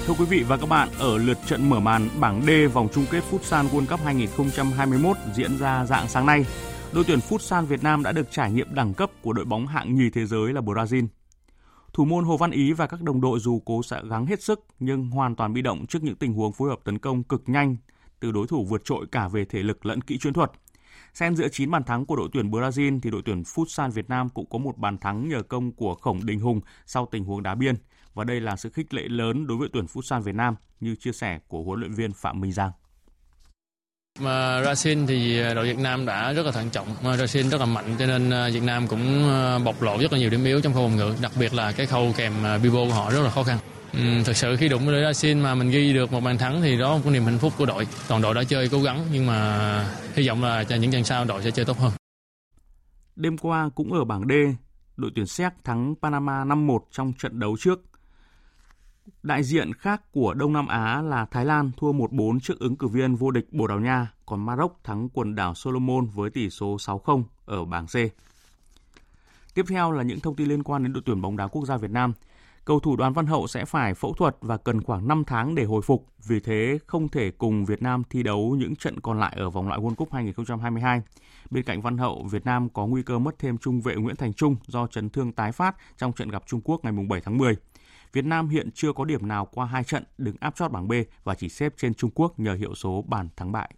Thưa 0.06 0.14
quý 0.18 0.24
vị 0.24 0.42
và 0.42 0.56
các 0.56 0.68
bạn, 0.68 0.88
ở 0.98 1.18
lượt 1.18 1.38
trận 1.46 1.70
mở 1.70 1.80
màn 1.80 2.08
bảng 2.20 2.42
D 2.46 2.50
vòng 2.72 2.88
chung 2.94 3.06
kết 3.10 3.24
Futsal 3.30 3.68
World 3.68 3.86
Cup 3.86 4.00
2021 4.04 5.16
diễn 5.34 5.58
ra 5.58 5.84
dạng 5.84 6.08
sáng 6.08 6.26
nay, 6.26 6.44
đội 6.94 7.04
tuyển 7.06 7.18
Futsal 7.18 7.64
Việt 7.64 7.82
Nam 7.82 8.02
đã 8.02 8.12
được 8.12 8.30
trải 8.30 8.52
nghiệm 8.52 8.74
đẳng 8.74 8.94
cấp 8.94 9.10
của 9.22 9.32
đội 9.32 9.44
bóng 9.44 9.66
hạng 9.66 9.94
nhì 9.94 10.10
thế 10.10 10.26
giới 10.26 10.52
là 10.52 10.60
Brazil. 10.60 11.06
Thủ 11.92 12.04
môn 12.04 12.24
Hồ 12.24 12.36
Văn 12.36 12.50
Ý 12.50 12.72
và 12.72 12.86
các 12.86 13.02
đồng 13.02 13.20
đội 13.20 13.40
dù 13.40 13.62
cố 13.64 13.82
sẽ 13.82 14.00
gắng 14.10 14.26
hết 14.26 14.42
sức, 14.42 14.64
nhưng 14.80 15.10
hoàn 15.10 15.36
toàn 15.36 15.52
bị 15.52 15.62
động 15.62 15.86
trước 15.86 16.02
những 16.02 16.16
tình 16.16 16.32
huống 16.32 16.52
phối 16.52 16.70
hợp 16.70 16.78
tấn 16.84 16.98
công 16.98 17.22
cực 17.22 17.42
nhanh 17.46 17.76
từ 18.20 18.32
đối 18.32 18.46
thủ 18.46 18.64
vượt 18.64 18.84
trội 18.84 19.06
cả 19.12 19.28
về 19.28 19.44
thể 19.44 19.62
lực 19.62 19.86
lẫn 19.86 20.00
kỹ 20.00 20.18
chiến 20.18 20.32
thuật. 20.32 20.50
Xen 21.14 21.36
giữa 21.36 21.48
9 21.48 21.70
bàn 21.70 21.84
thắng 21.84 22.06
của 22.06 22.16
đội 22.16 22.28
tuyển 22.32 22.50
Brazil 22.50 23.00
thì 23.02 23.10
đội 23.10 23.22
tuyển 23.24 23.42
Futsal 23.42 23.90
Việt 23.90 24.08
Nam 24.08 24.28
cũng 24.28 24.46
có 24.50 24.58
một 24.58 24.78
bàn 24.78 24.98
thắng 24.98 25.28
nhờ 25.28 25.42
công 25.42 25.72
của 25.72 25.94
Khổng 25.94 26.26
Đình 26.26 26.40
Hùng 26.40 26.60
sau 26.86 27.08
tình 27.10 27.24
huống 27.24 27.42
đá 27.42 27.54
biên 27.54 27.74
và 28.14 28.24
đây 28.24 28.40
là 28.40 28.56
sự 28.56 28.70
khích 28.70 28.94
lệ 28.94 29.02
lớn 29.08 29.46
đối 29.46 29.58
với 29.58 29.68
tuyển 29.72 29.84
Futsal 29.84 30.20
Việt 30.20 30.34
Nam 30.34 30.54
như 30.80 30.94
chia 30.94 31.12
sẻ 31.12 31.40
của 31.48 31.62
huấn 31.62 31.80
luyện 31.80 31.92
viên 31.92 32.12
Phạm 32.12 32.40
Minh 32.40 32.52
Giang. 32.52 32.70
Mà 34.20 34.62
Racing 34.64 35.06
thì 35.06 35.40
à, 35.40 35.54
đội 35.54 35.66
Việt 35.66 35.78
Nam 35.78 36.06
đã 36.06 36.32
rất 36.32 36.46
là 36.46 36.52
thận 36.52 36.70
trọng, 36.70 36.86
Racing 37.18 37.50
rất 37.50 37.60
là 37.60 37.66
mạnh 37.66 37.96
cho 37.98 38.06
nên 38.06 38.30
à, 38.30 38.48
Việt 38.52 38.62
Nam 38.62 38.86
cũng 38.88 39.28
à, 39.28 39.58
bộc 39.58 39.82
lộ 39.82 39.98
rất 39.98 40.12
là 40.12 40.18
nhiều 40.18 40.30
điểm 40.30 40.44
yếu 40.44 40.60
trong 40.60 40.74
khâu 40.74 40.88
phòng 40.88 40.96
ngự, 40.96 41.14
đặc 41.22 41.32
biệt 41.38 41.54
là 41.54 41.72
cái 41.72 41.86
khâu 41.86 42.12
kèm 42.16 42.32
Bibo 42.62 42.78
của 42.84 42.94
họ 42.94 43.10
rất 43.10 43.22
là 43.22 43.30
khó 43.30 43.42
khăn. 43.42 43.58
Ừ, 43.92 43.98
thật 44.24 44.36
sự 44.36 44.56
khi 44.56 44.68
đụng 44.68 44.86
với 44.86 44.94
Brazil 44.94 45.42
mà 45.42 45.54
mình 45.54 45.70
ghi 45.70 45.92
được 45.92 46.12
một 46.12 46.20
bàn 46.20 46.38
thắng 46.38 46.62
thì 46.62 46.78
đó 46.78 47.00
cũng 47.04 47.12
niềm 47.12 47.24
hạnh 47.24 47.38
phúc 47.38 47.52
của 47.58 47.66
đội. 47.66 47.86
Toàn 48.08 48.22
đội 48.22 48.34
đã 48.34 48.44
chơi 48.44 48.68
cố 48.68 48.82
gắng 48.82 49.06
nhưng 49.12 49.26
mà 49.26 49.88
hy 50.14 50.28
vọng 50.28 50.42
là 50.42 50.62
những 50.62 50.90
trận 50.90 51.04
sau 51.04 51.24
đội 51.24 51.42
sẽ 51.42 51.50
chơi 51.50 51.64
tốt 51.64 51.78
hơn. 51.78 51.92
Đêm 53.16 53.38
qua 53.38 53.70
cũng 53.74 53.92
ở 53.92 54.04
bảng 54.04 54.22
D, 54.28 54.32
đội 54.96 55.10
tuyển 55.14 55.26
Séc 55.26 55.52
thắng 55.64 55.94
Panama 56.02 56.44
5-1 56.44 56.78
trong 56.90 57.12
trận 57.18 57.40
đấu 57.40 57.56
trước. 57.60 57.80
Đại 59.22 59.42
diện 59.42 59.74
khác 59.74 60.02
của 60.12 60.34
Đông 60.34 60.52
Nam 60.52 60.66
Á 60.66 61.02
là 61.02 61.24
Thái 61.24 61.44
Lan 61.44 61.70
thua 61.76 61.92
1-4 61.92 62.40
trước 62.40 62.58
ứng 62.58 62.76
cử 62.76 62.88
viên 62.88 63.14
vô 63.14 63.30
địch 63.30 63.52
Bồ 63.52 63.66
Đào 63.66 63.80
Nha, 63.80 64.12
còn 64.26 64.46
Maroc 64.46 64.80
thắng 64.84 65.08
quần 65.08 65.34
đảo 65.34 65.54
Solomon 65.54 66.06
với 66.06 66.30
tỷ 66.30 66.50
số 66.50 66.76
6-0 66.76 67.22
ở 67.44 67.64
bảng 67.64 67.86
C. 67.86 67.94
Tiếp 69.54 69.64
theo 69.68 69.92
là 69.92 70.02
những 70.02 70.20
thông 70.20 70.36
tin 70.36 70.48
liên 70.48 70.62
quan 70.62 70.82
đến 70.82 70.92
đội 70.92 71.02
tuyển 71.06 71.20
bóng 71.20 71.36
đá 71.36 71.46
quốc 71.46 71.66
gia 71.66 71.76
Việt 71.76 71.90
Nam. 71.90 72.12
Cầu 72.64 72.80
thủ 72.80 72.96
Đoàn 72.96 73.12
Văn 73.12 73.26
Hậu 73.26 73.46
sẽ 73.46 73.64
phải 73.64 73.94
phẫu 73.94 74.14
thuật 74.14 74.36
và 74.40 74.56
cần 74.56 74.82
khoảng 74.82 75.08
5 75.08 75.24
tháng 75.26 75.54
để 75.54 75.64
hồi 75.64 75.82
phục, 75.82 76.06
vì 76.26 76.40
thế 76.40 76.78
không 76.86 77.08
thể 77.08 77.30
cùng 77.30 77.64
Việt 77.64 77.82
Nam 77.82 78.02
thi 78.10 78.22
đấu 78.22 78.56
những 78.58 78.76
trận 78.76 79.00
còn 79.00 79.20
lại 79.20 79.36
ở 79.36 79.50
vòng 79.50 79.68
loại 79.68 79.80
World 79.80 79.94
Cup 79.94 80.12
2022. 80.12 81.02
Bên 81.50 81.64
cạnh 81.64 81.82
Văn 81.82 81.98
Hậu, 81.98 82.26
Việt 82.30 82.44
Nam 82.44 82.68
có 82.68 82.86
nguy 82.86 83.02
cơ 83.02 83.18
mất 83.18 83.38
thêm 83.38 83.58
trung 83.58 83.80
vệ 83.80 83.94
Nguyễn 83.94 84.16
Thành 84.16 84.32
Trung 84.32 84.56
do 84.66 84.86
chấn 84.86 85.10
thương 85.10 85.32
tái 85.32 85.52
phát 85.52 85.76
trong 85.98 86.12
trận 86.12 86.28
gặp 86.28 86.42
Trung 86.46 86.60
Quốc 86.64 86.84
ngày 86.84 86.92
7 87.08 87.20
tháng 87.20 87.38
10. 87.38 87.56
Việt 88.12 88.24
Nam 88.24 88.48
hiện 88.48 88.70
chưa 88.74 88.92
có 88.92 89.04
điểm 89.04 89.28
nào 89.28 89.48
qua 89.52 89.66
hai 89.66 89.84
trận 89.84 90.04
đứng 90.18 90.36
áp 90.40 90.54
chót 90.56 90.70
bảng 90.70 90.88
B 90.88 90.92
và 91.24 91.34
chỉ 91.34 91.48
xếp 91.48 91.74
trên 91.76 91.94
Trung 91.94 92.10
Quốc 92.14 92.38
nhờ 92.38 92.54
hiệu 92.54 92.74
số 92.74 93.04
bàn 93.08 93.28
thắng 93.36 93.52
bại. 93.52 93.74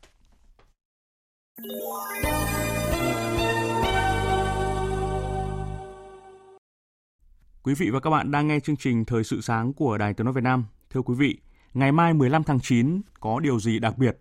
Quý 7.63 7.75
vị 7.75 7.91
và 7.91 8.01
các 8.01 8.11
bạn 8.11 8.31
đang 8.31 8.47
nghe 8.47 8.61
chương 8.61 8.77
trình 8.77 9.05
Thời 9.05 9.25
sự 9.25 9.41
sáng 9.41 9.73
của 9.73 9.99
Đài 9.99 10.15
Tiếng 10.15 10.25
nói 10.25 10.35
Việt 10.35 10.45
Nam. 10.45 10.65
Thưa 10.91 11.03
quý 11.03 11.15
vị, 11.15 11.39
ngày 11.75 11.93
mai 11.93 12.15
15 12.15 12.43
tháng 12.45 12.61
9 12.61 13.01
có 13.21 13.41
điều 13.41 13.61
gì 13.61 13.79
đặc 13.79 13.99
biệt? 13.99 14.19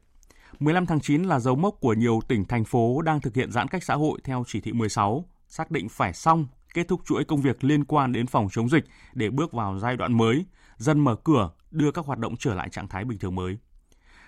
15 0.59 0.85
tháng 0.85 0.99
9 0.99 1.23
là 1.23 1.39
dấu 1.39 1.55
mốc 1.55 1.75
của 1.79 1.93
nhiều 1.93 2.19
tỉnh 2.27 2.45
thành 2.45 2.65
phố 2.65 3.01
đang 3.01 3.21
thực 3.21 3.35
hiện 3.35 3.51
giãn 3.51 3.67
cách 3.67 3.83
xã 3.83 3.95
hội 3.95 4.19
theo 4.23 4.43
chỉ 4.47 4.61
thị 4.61 4.73
16, 4.73 5.25
xác 5.47 5.71
định 5.71 5.89
phải 5.89 6.13
xong 6.13 6.47
kết 6.73 6.87
thúc 6.87 7.01
chuỗi 7.05 7.23
công 7.23 7.41
việc 7.41 7.63
liên 7.63 7.85
quan 7.85 8.11
đến 8.11 8.27
phòng 8.27 8.47
chống 8.51 8.69
dịch 8.69 8.85
để 9.13 9.29
bước 9.29 9.51
vào 9.51 9.79
giai 9.79 9.97
đoạn 9.97 10.17
mới, 10.17 10.45
dần 10.77 10.99
mở 10.99 11.15
cửa, 11.15 11.51
đưa 11.71 11.91
các 11.91 12.05
hoạt 12.05 12.19
động 12.19 12.35
trở 12.37 12.53
lại 12.53 12.69
trạng 12.69 12.87
thái 12.87 13.05
bình 13.05 13.19
thường 13.19 13.35
mới. 13.35 13.57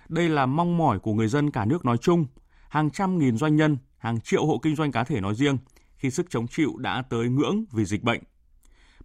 Đây 0.08 0.28
là 0.28 0.46
mong 0.46 0.76
mỏi 0.76 0.98
của 0.98 1.14
người 1.14 1.28
dân 1.28 1.50
cả 1.50 1.64
nước 1.64 1.84
nói 1.84 1.98
chung, 1.98 2.26
hàng 2.68 2.90
trăm 2.90 3.18
nghìn 3.18 3.36
doanh 3.36 3.56
nhân, 3.56 3.76
hàng 3.98 4.20
triệu 4.20 4.46
hộ 4.46 4.58
kinh 4.62 4.76
doanh 4.76 4.92
cá 4.92 5.04
thể 5.04 5.20
nói 5.20 5.34
riêng 5.34 5.58
khi 5.96 6.10
sức 6.10 6.26
chống 6.30 6.46
chịu 6.48 6.76
đã 6.76 7.02
tới 7.10 7.28
ngưỡng 7.28 7.64
vì 7.72 7.84
dịch 7.84 8.02
bệnh. 8.02 8.22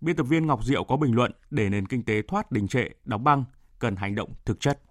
Biên 0.01 0.15
tập 0.15 0.23
viên 0.23 0.47
Ngọc 0.47 0.65
Diệu 0.65 0.83
có 0.83 0.97
bình 0.97 1.15
luận 1.15 1.31
để 1.49 1.69
nền 1.69 1.85
kinh 1.85 2.03
tế 2.03 2.21
thoát 2.27 2.51
đình 2.51 2.67
trệ, 2.67 2.83
đóng 3.05 3.23
băng, 3.23 3.45
cần 3.79 3.95
hành 3.95 4.15
động 4.15 4.33
thực 4.45 4.59
chất. 4.59 4.81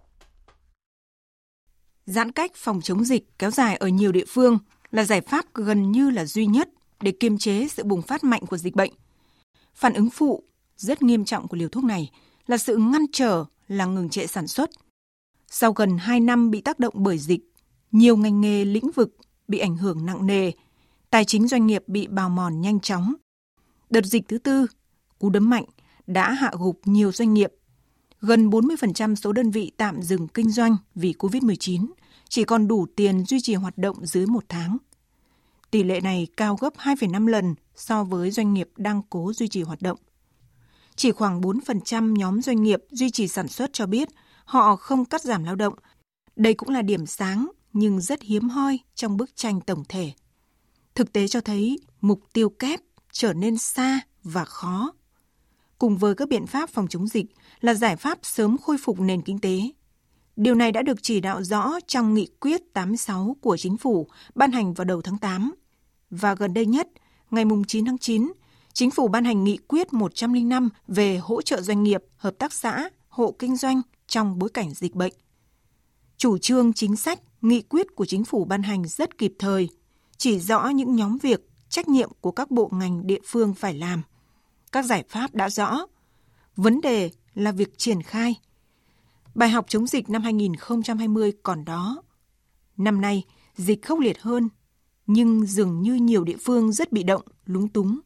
Giãn 2.07 2.33
cách 2.33 2.53
phòng 2.55 2.81
chống 2.81 3.05
dịch 3.05 3.39
kéo 3.39 3.51
dài 3.51 3.77
ở 3.77 3.89
nhiều 3.89 4.13
địa 4.13 4.25
phương 4.29 4.59
là 4.91 5.05
giải 5.05 5.21
pháp 5.21 5.45
gần 5.55 5.93
như 5.93 6.11
là 6.11 6.25
duy 6.25 6.47
nhất 6.47 6.69
để 7.03 7.13
kiềm 7.13 7.39
chế 7.39 7.69
sự 7.69 7.85
bùng 7.85 8.03
phát 8.03 8.25
mạnh 8.25 8.47
của 8.47 8.57
dịch 8.57 8.77
bệnh. 8.77 8.93
Phản 9.75 9.95
ứng 9.95 10.11
phụ 10.11 10.45
rất 10.77 11.03
nghiêm 11.03 11.25
trọng 11.25 11.49
của 11.49 11.57
liều 11.57 11.69
thuốc 11.69 11.85
này 11.85 12.11
là 12.47 12.59
sự 12.59 12.77
ngăn 12.77 13.03
trở 13.13 13.45
là 13.69 13.85
ngừng 13.85 14.09
trệ 14.09 14.27
sản 14.27 14.47
xuất. 14.47 14.71
Sau 15.47 15.73
gần 15.73 15.99
2 15.99 16.21
năm 16.21 16.51
bị 16.51 16.61
tác 16.61 16.79
động 16.79 16.95
bởi 16.97 17.19
dịch, 17.19 17.41
nhiều 17.93 18.17
ngành 18.17 18.41
nghề 18.41 18.65
lĩnh 18.65 18.91
vực 18.91 19.17
bị 19.49 19.59
ảnh 19.59 19.77
hưởng 19.77 20.07
nặng 20.07 20.27
nề, 20.27 20.51
tài 21.11 21.25
chính 21.25 21.49
doanh 21.49 21.67
nghiệp 21.67 21.83
bị 21.87 22.07
bào 22.07 22.31
mòn 22.31 22.61
nhanh 22.61 22.81
chóng. 22.81 23.15
Đợt 23.91 24.05
dịch 24.05 24.29
thứ 24.29 24.39
tư, 24.39 24.67
cú 25.19 25.31
đấm 25.31 25.51
mạnh 25.51 25.65
đã 26.07 26.33
hạ 26.33 26.53
gục 26.59 26.81
nhiều 26.85 27.13
doanh 27.13 27.35
nghiệp. 27.35 27.53
Gần 28.21 28.51
40% 28.51 29.15
số 29.15 29.33
đơn 29.33 29.51
vị 29.51 29.73
tạm 29.77 30.03
dừng 30.03 30.29
kinh 30.29 30.51
doanh 30.51 30.77
vì 30.95 31.15
COVID-19, 31.19 31.87
chỉ 32.29 32.45
còn 32.45 32.69
đủ 32.69 32.87
tiền 32.97 33.25
duy 33.25 33.41
trì 33.41 33.55
hoạt 33.55 33.79
động 33.79 34.07
dưới 34.07 34.27
một 34.27 34.45
tháng. 34.49 34.77
Tỷ 35.71 35.83
lệ 35.83 36.01
này 36.01 36.27
cao 36.37 36.57
gấp 36.57 36.75
2,5 36.77 37.27
lần 37.27 37.55
so 37.75 38.05
với 38.05 38.31
doanh 38.31 38.55
nghiệp 38.55 38.69
đang 38.77 39.03
cố 39.11 39.33
duy 39.33 39.49
trì 39.49 39.63
hoạt 39.63 39.83
động. 39.83 39.99
Chỉ 40.97 41.13
khoảng 41.13 41.41
4% 41.41 42.17
nhóm 42.17 42.43
doanh 42.43 42.63
nghiệp 42.63 42.81
duy 42.91 43.11
trì 43.11 43.29
sản 43.29 43.49
xuất 43.49 43.73
cho 43.73 43.87
biết 43.87 44.09
họ 44.45 44.77
không 44.77 45.05
cắt 45.05 45.23
giảm 45.23 45.45
lao 45.45 45.57
động. 45.57 45.75
Đây 46.37 46.55
cũng 46.55 46.69
là 46.69 46.83
điểm 46.83 47.07
sáng 47.07 47.51
nhưng 47.73 48.01
rất 48.01 48.23
hiếm 48.23 48.49
hoi 48.49 48.79
trong 48.95 49.17
bức 49.17 49.37
tranh 49.37 49.61
tổng 49.61 49.85
thể. 49.89 50.13
Thực 50.95 51.13
tế 51.13 51.29
cho 51.29 51.41
thấy 51.41 51.79
mục 52.01 52.21
tiêu 52.33 52.49
kép 52.49 52.81
trở 53.13 53.33
nên 53.33 53.59
xa 53.59 54.01
và 54.23 54.45
khó. 54.45 54.93
Cùng 55.79 55.97
với 55.97 56.15
các 56.15 56.29
biện 56.29 56.47
pháp 56.47 56.71
phòng 56.71 56.89
chống 56.89 57.07
dịch 57.07 57.27
là 57.61 57.75
giải 57.75 57.97
pháp 57.97 58.19
sớm 58.23 58.57
khôi 58.59 58.77
phục 58.85 59.01
nền 59.01 59.23
kinh 59.23 59.39
tế. 59.39 59.61
Điều 60.37 60.55
này 60.55 60.73
đã 60.73 60.83
được 60.83 61.03
chỉ 61.03 61.21
đạo 61.21 61.43
rõ 61.43 61.79
trong 61.87 62.15
nghị 62.15 62.29
quyết 62.41 62.73
86 62.73 63.37
của 63.41 63.57
chính 63.57 63.77
phủ 63.77 64.09
ban 64.35 64.53
hành 64.53 64.75
vào 64.75 64.85
đầu 64.85 65.03
tháng 65.03 65.19
8. 65.19 65.55
Và 66.11 66.35
gần 66.35 66.55
đây 66.55 66.67
nhất, 66.67 66.89
ngày 67.31 67.45
9 67.69 67.85
tháng 67.85 67.99
9, 67.99 68.33
Chính 68.73 68.91
phủ 68.91 69.09
ban 69.09 69.25
hành 69.25 69.45
nghị 69.45 69.57
quyết 69.57 69.93
105 69.93 70.69
về 70.89 71.17
hỗ 71.17 71.43
trợ 71.43 71.61
doanh 71.61 71.83
nghiệp, 71.83 72.05
hợp 72.17 72.35
tác 72.39 72.53
xã, 72.53 72.89
hộ 73.09 73.35
kinh 73.39 73.57
doanh 73.57 73.83
trong 74.07 74.39
bối 74.39 74.51
cảnh 74.55 74.75
dịch 74.75 74.95
bệnh. 74.95 75.13
Chủ 76.17 76.39
trương 76.39 76.73
chính 76.73 76.97
sách, 76.97 77.21
nghị 77.43 77.63
quyết 77.63 77.87
của 77.95 78.07
chính 78.07 78.25
phủ 78.25 78.45
ban 78.45 78.63
hành 78.63 78.87
rất 78.87 79.19
kịp 79.19 79.35
thời, 79.39 79.69
chỉ 80.17 80.39
rõ 80.39 80.69
những 80.69 80.97
nhóm 80.97 81.19
việc, 81.23 81.49
trách 81.69 81.89
nhiệm 81.89 82.11
của 82.21 82.33
các 82.33 82.51
bộ 82.51 82.71
ngành 82.73 83.07
địa 83.07 83.21
phương 83.27 83.55
phải 83.55 83.75
làm. 83.75 84.03
Các 84.73 84.85
giải 84.85 85.05
pháp 85.09 85.35
đã 85.35 85.51
rõ. 85.51 85.87
Vấn 86.57 86.81
đề 86.81 87.11
là 87.35 87.53
việc 87.53 87.79
triển 87.79 88.03
khai. 88.03 88.35
Bài 89.35 89.49
học 89.49 89.65
chống 89.69 89.87
dịch 89.87 90.11
năm 90.11 90.23
2020 90.23 91.33
còn 91.43 91.65
đó. 91.65 92.03
Năm 92.77 93.01
nay, 93.01 93.25
dịch 93.57 93.83
khốc 93.83 93.99
liệt 93.99 94.21
hơn, 94.21 94.49
nhưng 95.13 95.47
dường 95.47 95.83
như 95.83 95.95
nhiều 95.95 96.25
địa 96.25 96.37
phương 96.41 96.73
rất 96.73 96.93
bị 96.93 97.03
động, 97.03 97.23
lúng 97.45 97.69
túng. 97.69 98.01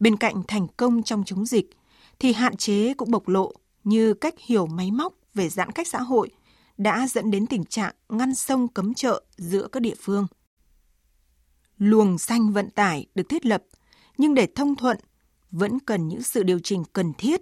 Bên 0.00 0.16
cạnh 0.16 0.42
thành 0.48 0.66
công 0.76 1.02
trong 1.02 1.24
chống 1.24 1.46
dịch, 1.46 1.70
thì 2.18 2.32
hạn 2.32 2.56
chế 2.56 2.94
cũng 2.94 3.10
bộc 3.10 3.28
lộ 3.28 3.52
như 3.84 4.14
cách 4.14 4.34
hiểu 4.38 4.66
máy 4.66 4.90
móc 4.90 5.14
về 5.34 5.48
giãn 5.48 5.72
cách 5.72 5.88
xã 5.88 6.00
hội 6.00 6.30
đã 6.76 7.06
dẫn 7.10 7.30
đến 7.30 7.46
tình 7.46 7.64
trạng 7.64 7.94
ngăn 8.08 8.34
sông 8.34 8.68
cấm 8.68 8.94
chợ 8.94 9.22
giữa 9.36 9.68
các 9.72 9.80
địa 9.80 9.94
phương. 10.00 10.26
Luồng 11.78 12.18
xanh 12.18 12.52
vận 12.52 12.70
tải 12.70 13.06
được 13.14 13.28
thiết 13.28 13.46
lập, 13.46 13.64
nhưng 14.18 14.34
để 14.34 14.48
thông 14.54 14.76
thuận 14.76 14.96
vẫn 15.50 15.78
cần 15.80 16.08
những 16.08 16.22
sự 16.22 16.42
điều 16.42 16.58
chỉnh 16.58 16.84
cần 16.92 17.12
thiết, 17.18 17.40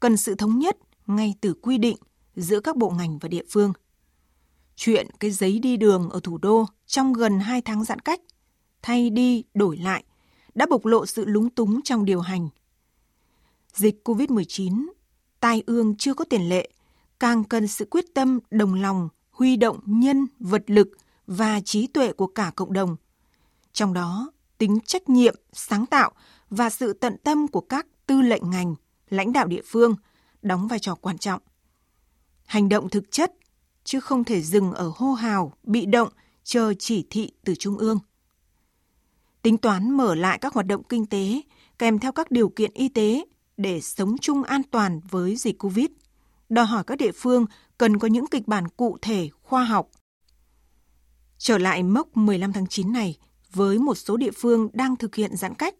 cần 0.00 0.16
sự 0.16 0.34
thống 0.34 0.58
nhất 0.58 0.76
ngay 1.06 1.34
từ 1.40 1.54
quy 1.54 1.78
định 1.78 1.96
giữa 2.36 2.60
các 2.60 2.76
bộ 2.76 2.90
ngành 2.90 3.18
và 3.18 3.28
địa 3.28 3.44
phương. 3.50 3.72
Chuyện 4.82 5.06
cái 5.20 5.30
giấy 5.30 5.58
đi 5.58 5.76
đường 5.76 6.10
ở 6.10 6.20
thủ 6.20 6.38
đô 6.38 6.66
trong 6.86 7.12
gần 7.12 7.40
2 7.40 7.62
tháng 7.62 7.84
giãn 7.84 7.98
cách, 7.98 8.20
thay 8.82 9.10
đi 9.10 9.44
đổi 9.54 9.76
lại, 9.76 10.04
đã 10.54 10.66
bộc 10.70 10.86
lộ 10.86 11.06
sự 11.06 11.24
lúng 11.24 11.50
túng 11.50 11.82
trong 11.82 12.04
điều 12.04 12.20
hành. 12.20 12.48
Dịch 13.74 14.00
COVID-19, 14.04 14.86
tai 15.40 15.62
ương 15.66 15.96
chưa 15.96 16.14
có 16.14 16.24
tiền 16.24 16.48
lệ, 16.48 16.70
càng 17.18 17.44
cần 17.44 17.66
sự 17.66 17.86
quyết 17.90 18.04
tâm 18.14 18.38
đồng 18.50 18.74
lòng, 18.74 19.08
huy 19.30 19.56
động 19.56 19.80
nhân, 19.86 20.26
vật 20.38 20.62
lực 20.66 20.88
và 21.26 21.60
trí 21.60 21.86
tuệ 21.86 22.12
của 22.12 22.26
cả 22.26 22.52
cộng 22.56 22.72
đồng. 22.72 22.96
Trong 23.72 23.92
đó, 23.92 24.32
tính 24.58 24.78
trách 24.86 25.08
nhiệm, 25.08 25.34
sáng 25.52 25.86
tạo 25.86 26.12
và 26.50 26.70
sự 26.70 26.92
tận 26.92 27.16
tâm 27.24 27.48
của 27.48 27.60
các 27.60 27.86
tư 28.06 28.20
lệnh 28.20 28.50
ngành, 28.50 28.74
lãnh 29.08 29.32
đạo 29.32 29.46
địa 29.46 29.62
phương 29.64 29.94
đóng 30.42 30.68
vai 30.68 30.78
trò 30.78 30.94
quan 30.94 31.18
trọng. 31.18 31.42
Hành 32.44 32.68
động 32.68 32.88
thực 32.88 33.04
chất, 33.10 33.32
chứ 33.90 34.00
không 34.00 34.24
thể 34.24 34.42
dừng 34.42 34.72
ở 34.72 34.92
hô 34.96 35.12
hào, 35.12 35.52
bị 35.62 35.86
động, 35.86 36.08
chờ 36.44 36.74
chỉ 36.78 37.06
thị 37.10 37.32
từ 37.44 37.54
Trung 37.54 37.78
ương. 37.78 37.98
Tính 39.42 39.58
toán 39.58 39.90
mở 39.90 40.14
lại 40.14 40.38
các 40.38 40.54
hoạt 40.54 40.66
động 40.66 40.82
kinh 40.82 41.06
tế 41.06 41.40
kèm 41.78 41.98
theo 41.98 42.12
các 42.12 42.30
điều 42.30 42.48
kiện 42.48 42.70
y 42.74 42.88
tế 42.88 43.24
để 43.56 43.80
sống 43.80 44.18
chung 44.18 44.42
an 44.42 44.62
toàn 44.70 45.00
với 45.10 45.36
dịch 45.36 45.58
Covid, 45.58 45.86
đòi 46.48 46.66
hỏi 46.66 46.84
các 46.86 46.98
địa 46.98 47.12
phương 47.14 47.46
cần 47.78 47.98
có 47.98 48.08
những 48.08 48.26
kịch 48.26 48.48
bản 48.48 48.68
cụ 48.68 48.98
thể, 49.02 49.28
khoa 49.42 49.64
học. 49.64 49.90
Trở 51.38 51.58
lại 51.58 51.82
mốc 51.82 52.16
15 52.16 52.52
tháng 52.52 52.66
9 52.66 52.92
này, 52.92 53.18
với 53.52 53.78
một 53.78 53.94
số 53.94 54.16
địa 54.16 54.32
phương 54.36 54.68
đang 54.72 54.96
thực 54.96 55.14
hiện 55.14 55.36
giãn 55.36 55.54
cách, 55.54 55.74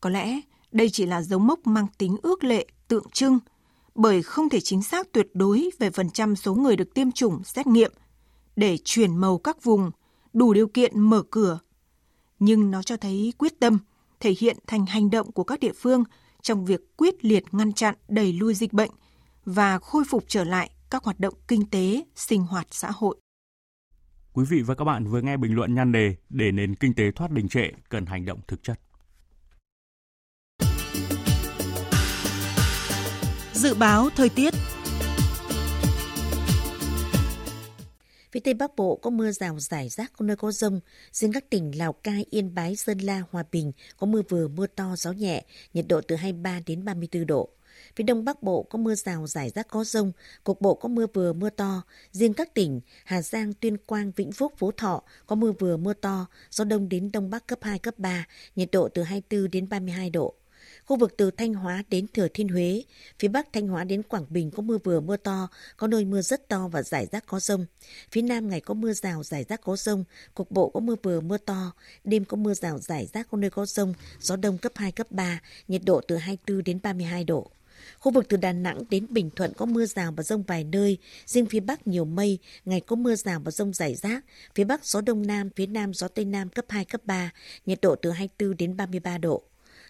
có 0.00 0.10
lẽ 0.10 0.40
đây 0.72 0.90
chỉ 0.90 1.06
là 1.06 1.22
dấu 1.22 1.38
mốc 1.38 1.66
mang 1.66 1.86
tính 1.98 2.16
ước 2.22 2.44
lệ, 2.44 2.66
tượng 2.88 3.10
trưng, 3.12 3.38
bởi 3.98 4.22
không 4.22 4.48
thể 4.48 4.60
chính 4.60 4.82
xác 4.82 5.12
tuyệt 5.12 5.26
đối 5.34 5.70
về 5.78 5.90
phần 5.90 6.10
trăm 6.10 6.36
số 6.36 6.54
người 6.54 6.76
được 6.76 6.94
tiêm 6.94 7.12
chủng 7.12 7.44
xét 7.44 7.66
nghiệm 7.66 7.92
để 8.56 8.78
chuyển 8.84 9.16
màu 9.16 9.38
các 9.38 9.64
vùng, 9.64 9.90
đủ 10.32 10.52
điều 10.52 10.68
kiện 10.68 11.00
mở 11.00 11.22
cửa. 11.30 11.58
Nhưng 12.38 12.70
nó 12.70 12.82
cho 12.82 12.96
thấy 12.96 13.32
quyết 13.38 13.60
tâm, 13.60 13.78
thể 14.20 14.34
hiện 14.40 14.56
thành 14.66 14.86
hành 14.86 15.10
động 15.10 15.32
của 15.32 15.44
các 15.44 15.60
địa 15.60 15.72
phương 15.76 16.04
trong 16.42 16.64
việc 16.64 16.96
quyết 16.96 17.24
liệt 17.24 17.44
ngăn 17.52 17.72
chặn 17.72 17.94
đẩy 18.08 18.32
lui 18.32 18.54
dịch 18.54 18.72
bệnh 18.72 18.90
và 19.44 19.78
khôi 19.78 20.04
phục 20.10 20.24
trở 20.28 20.44
lại 20.44 20.70
các 20.90 21.04
hoạt 21.04 21.20
động 21.20 21.34
kinh 21.48 21.70
tế, 21.70 22.04
sinh 22.14 22.42
hoạt 22.42 22.66
xã 22.70 22.90
hội. 22.90 23.16
Quý 24.32 24.44
vị 24.48 24.62
và 24.62 24.74
các 24.74 24.84
bạn 24.84 25.06
vừa 25.06 25.20
nghe 25.20 25.36
bình 25.36 25.54
luận 25.54 25.74
nhan 25.74 25.92
đề 25.92 26.16
để 26.28 26.52
nền 26.52 26.74
kinh 26.74 26.94
tế 26.94 27.10
thoát 27.10 27.30
đình 27.30 27.48
trệ 27.48 27.70
cần 27.88 28.06
hành 28.06 28.24
động 28.24 28.40
thực 28.48 28.62
chất. 28.62 28.80
Dự 33.58 33.74
báo 33.74 34.08
thời 34.16 34.28
tiết 34.28 34.54
Phía 38.32 38.40
Tây 38.40 38.54
Bắc 38.54 38.76
Bộ 38.76 38.96
có 38.96 39.10
mưa 39.10 39.30
rào 39.30 39.58
rải 39.58 39.88
rác 39.88 40.12
có 40.16 40.24
nơi 40.24 40.36
có 40.36 40.52
rông. 40.52 40.80
Riêng 41.12 41.32
các 41.32 41.50
tỉnh 41.50 41.78
Lào 41.78 41.92
Cai, 41.92 42.26
Yên 42.30 42.54
Bái, 42.54 42.76
Sơn 42.76 42.98
La, 42.98 43.22
Hòa 43.30 43.44
Bình 43.52 43.72
có 43.96 44.06
mưa 44.06 44.22
vừa 44.28 44.48
mưa 44.48 44.66
to, 44.66 44.94
gió 44.96 45.12
nhẹ, 45.12 45.44
nhiệt 45.74 45.84
độ 45.88 46.00
từ 46.08 46.16
23 46.16 46.60
đến 46.66 46.84
34 46.84 47.26
độ. 47.26 47.48
Phía 47.96 48.04
Đông 48.04 48.24
Bắc 48.24 48.42
Bộ 48.42 48.62
có 48.62 48.78
mưa 48.78 48.94
rào 48.94 49.26
rải 49.26 49.50
rác 49.50 49.68
có 49.68 49.84
rông, 49.84 50.12
cục 50.44 50.60
bộ 50.60 50.74
có 50.74 50.88
mưa 50.88 51.06
vừa 51.14 51.32
mưa 51.32 51.50
to. 51.50 51.82
Riêng 52.12 52.34
các 52.34 52.54
tỉnh 52.54 52.80
Hà 53.04 53.22
Giang, 53.22 53.52
Tuyên 53.52 53.76
Quang, 53.76 54.12
Vĩnh 54.16 54.32
Phúc, 54.32 54.52
Phú 54.58 54.72
Thọ 54.72 55.02
có 55.26 55.36
mưa 55.36 55.52
vừa 55.52 55.76
mưa 55.76 55.92
to, 55.92 56.26
gió 56.50 56.64
đông 56.64 56.88
đến 56.88 57.12
đông 57.12 57.30
bắc 57.30 57.46
cấp 57.46 57.58
2, 57.62 57.78
cấp 57.78 57.94
3, 57.98 58.26
nhiệt 58.56 58.68
độ 58.72 58.88
từ 58.88 59.02
24 59.02 59.50
đến 59.50 59.68
32 59.68 60.10
độ. 60.10 60.34
Khu 60.88 60.96
vực 60.96 61.14
từ 61.16 61.30
Thanh 61.30 61.54
Hóa 61.54 61.82
đến 61.90 62.06
Thừa 62.14 62.28
Thiên 62.34 62.48
Huế, 62.48 62.82
phía 63.18 63.28
Bắc 63.28 63.52
Thanh 63.52 63.68
Hóa 63.68 63.84
đến 63.84 64.02
Quảng 64.02 64.26
Bình 64.28 64.50
có 64.50 64.62
mưa 64.62 64.78
vừa 64.84 65.00
mưa 65.00 65.16
to, 65.16 65.48
có 65.76 65.86
nơi 65.86 66.04
mưa 66.04 66.22
rất 66.22 66.48
to 66.48 66.68
và 66.68 66.82
rải 66.82 67.06
rác 67.12 67.26
có 67.26 67.40
rông. 67.40 67.66
Phía 68.12 68.22
Nam 68.22 68.48
ngày 68.48 68.60
có 68.60 68.74
mưa 68.74 68.92
rào 68.92 69.22
rải 69.22 69.44
rác 69.44 69.60
có 69.60 69.76
rông, 69.76 70.04
cục 70.34 70.50
bộ 70.50 70.68
có 70.68 70.80
mưa 70.80 70.94
vừa 71.02 71.20
mưa 71.20 71.38
to, 71.38 71.72
đêm 72.04 72.24
có 72.24 72.36
mưa 72.36 72.54
rào 72.54 72.78
rải 72.78 73.06
rác 73.06 73.28
có 73.30 73.38
nơi 73.38 73.50
có 73.50 73.66
rông, 73.66 73.94
gió 74.20 74.36
đông 74.36 74.58
cấp 74.58 74.72
2 74.74 74.92
cấp 74.92 75.06
3, 75.10 75.40
nhiệt 75.68 75.82
độ 75.84 76.00
từ 76.08 76.16
24 76.16 76.64
đến 76.64 76.78
32 76.82 77.24
độ. 77.24 77.50
Khu 77.98 78.12
vực 78.12 78.26
từ 78.28 78.36
Đà 78.36 78.52
Nẵng 78.52 78.82
đến 78.90 79.06
Bình 79.10 79.30
Thuận 79.36 79.52
có 79.54 79.66
mưa 79.66 79.86
rào 79.86 80.12
và 80.16 80.22
rông 80.22 80.42
vài 80.42 80.64
nơi, 80.64 80.98
riêng 81.26 81.46
phía 81.46 81.60
Bắc 81.60 81.86
nhiều 81.86 82.04
mây, 82.04 82.38
ngày 82.64 82.80
có 82.80 82.96
mưa 82.96 83.14
rào 83.14 83.40
và 83.44 83.50
rông 83.50 83.72
rải 83.72 83.94
rác, 83.94 84.24
phía 84.54 84.64
Bắc 84.64 84.84
gió 84.84 85.00
Đông 85.00 85.26
Nam, 85.26 85.50
phía 85.56 85.66
Nam 85.66 85.94
gió 85.94 86.08
Tây 86.08 86.24
Nam 86.24 86.48
cấp 86.48 86.64
2, 86.68 86.84
cấp 86.84 87.00
3, 87.04 87.30
nhiệt 87.66 87.78
độ 87.82 87.96
từ 87.96 88.10
24 88.10 88.56
đến 88.56 88.76
33 88.76 89.18
độ. 89.18 89.42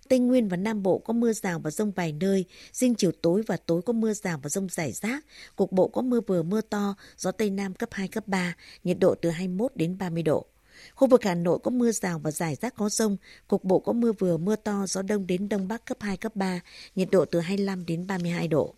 Tây 0.08 0.18
Nguyên 0.18 0.48
và 0.48 0.56
Nam 0.56 0.82
Bộ 0.82 0.98
có 0.98 1.12
mưa 1.12 1.32
rào 1.32 1.58
và 1.58 1.70
rông 1.70 1.90
vài 1.90 2.12
nơi, 2.12 2.44
riêng 2.72 2.94
chiều 2.94 3.12
tối 3.22 3.42
và 3.46 3.56
tối 3.56 3.82
có 3.82 3.92
mưa 3.92 4.12
rào 4.12 4.40
và 4.42 4.48
rông 4.48 4.68
rải 4.68 4.92
rác, 4.92 5.24
cục 5.56 5.72
bộ 5.72 5.88
có 5.88 6.02
mưa 6.02 6.20
vừa 6.20 6.42
mưa 6.42 6.60
to, 6.60 6.94
gió 7.16 7.30
Tây 7.30 7.50
Nam 7.50 7.74
cấp 7.74 7.88
2, 7.92 8.08
cấp 8.08 8.28
3, 8.28 8.56
nhiệt 8.84 8.98
độ 9.00 9.14
từ 9.14 9.30
21 9.30 9.72
đến 9.76 9.98
30 9.98 10.22
độ. 10.22 10.46
Khu 10.94 11.08
vực 11.08 11.24
Hà 11.24 11.34
Nội 11.34 11.58
có 11.62 11.70
mưa 11.70 11.92
rào 11.92 12.18
và 12.18 12.30
rải 12.30 12.54
rác 12.54 12.74
có 12.76 12.88
rông, 12.88 13.16
cục 13.48 13.64
bộ 13.64 13.78
có 13.78 13.92
mưa 13.92 14.12
vừa 14.12 14.36
mưa 14.36 14.56
to, 14.56 14.86
gió 14.88 15.02
đông 15.02 15.26
đến 15.26 15.48
đông 15.48 15.68
bắc 15.68 15.86
cấp 15.86 15.98
2, 16.00 16.16
cấp 16.16 16.36
3, 16.36 16.60
nhiệt 16.94 17.08
độ 17.10 17.24
từ 17.24 17.40
25 17.40 17.86
đến 17.86 18.06
32 18.06 18.48
độ. 18.48 18.74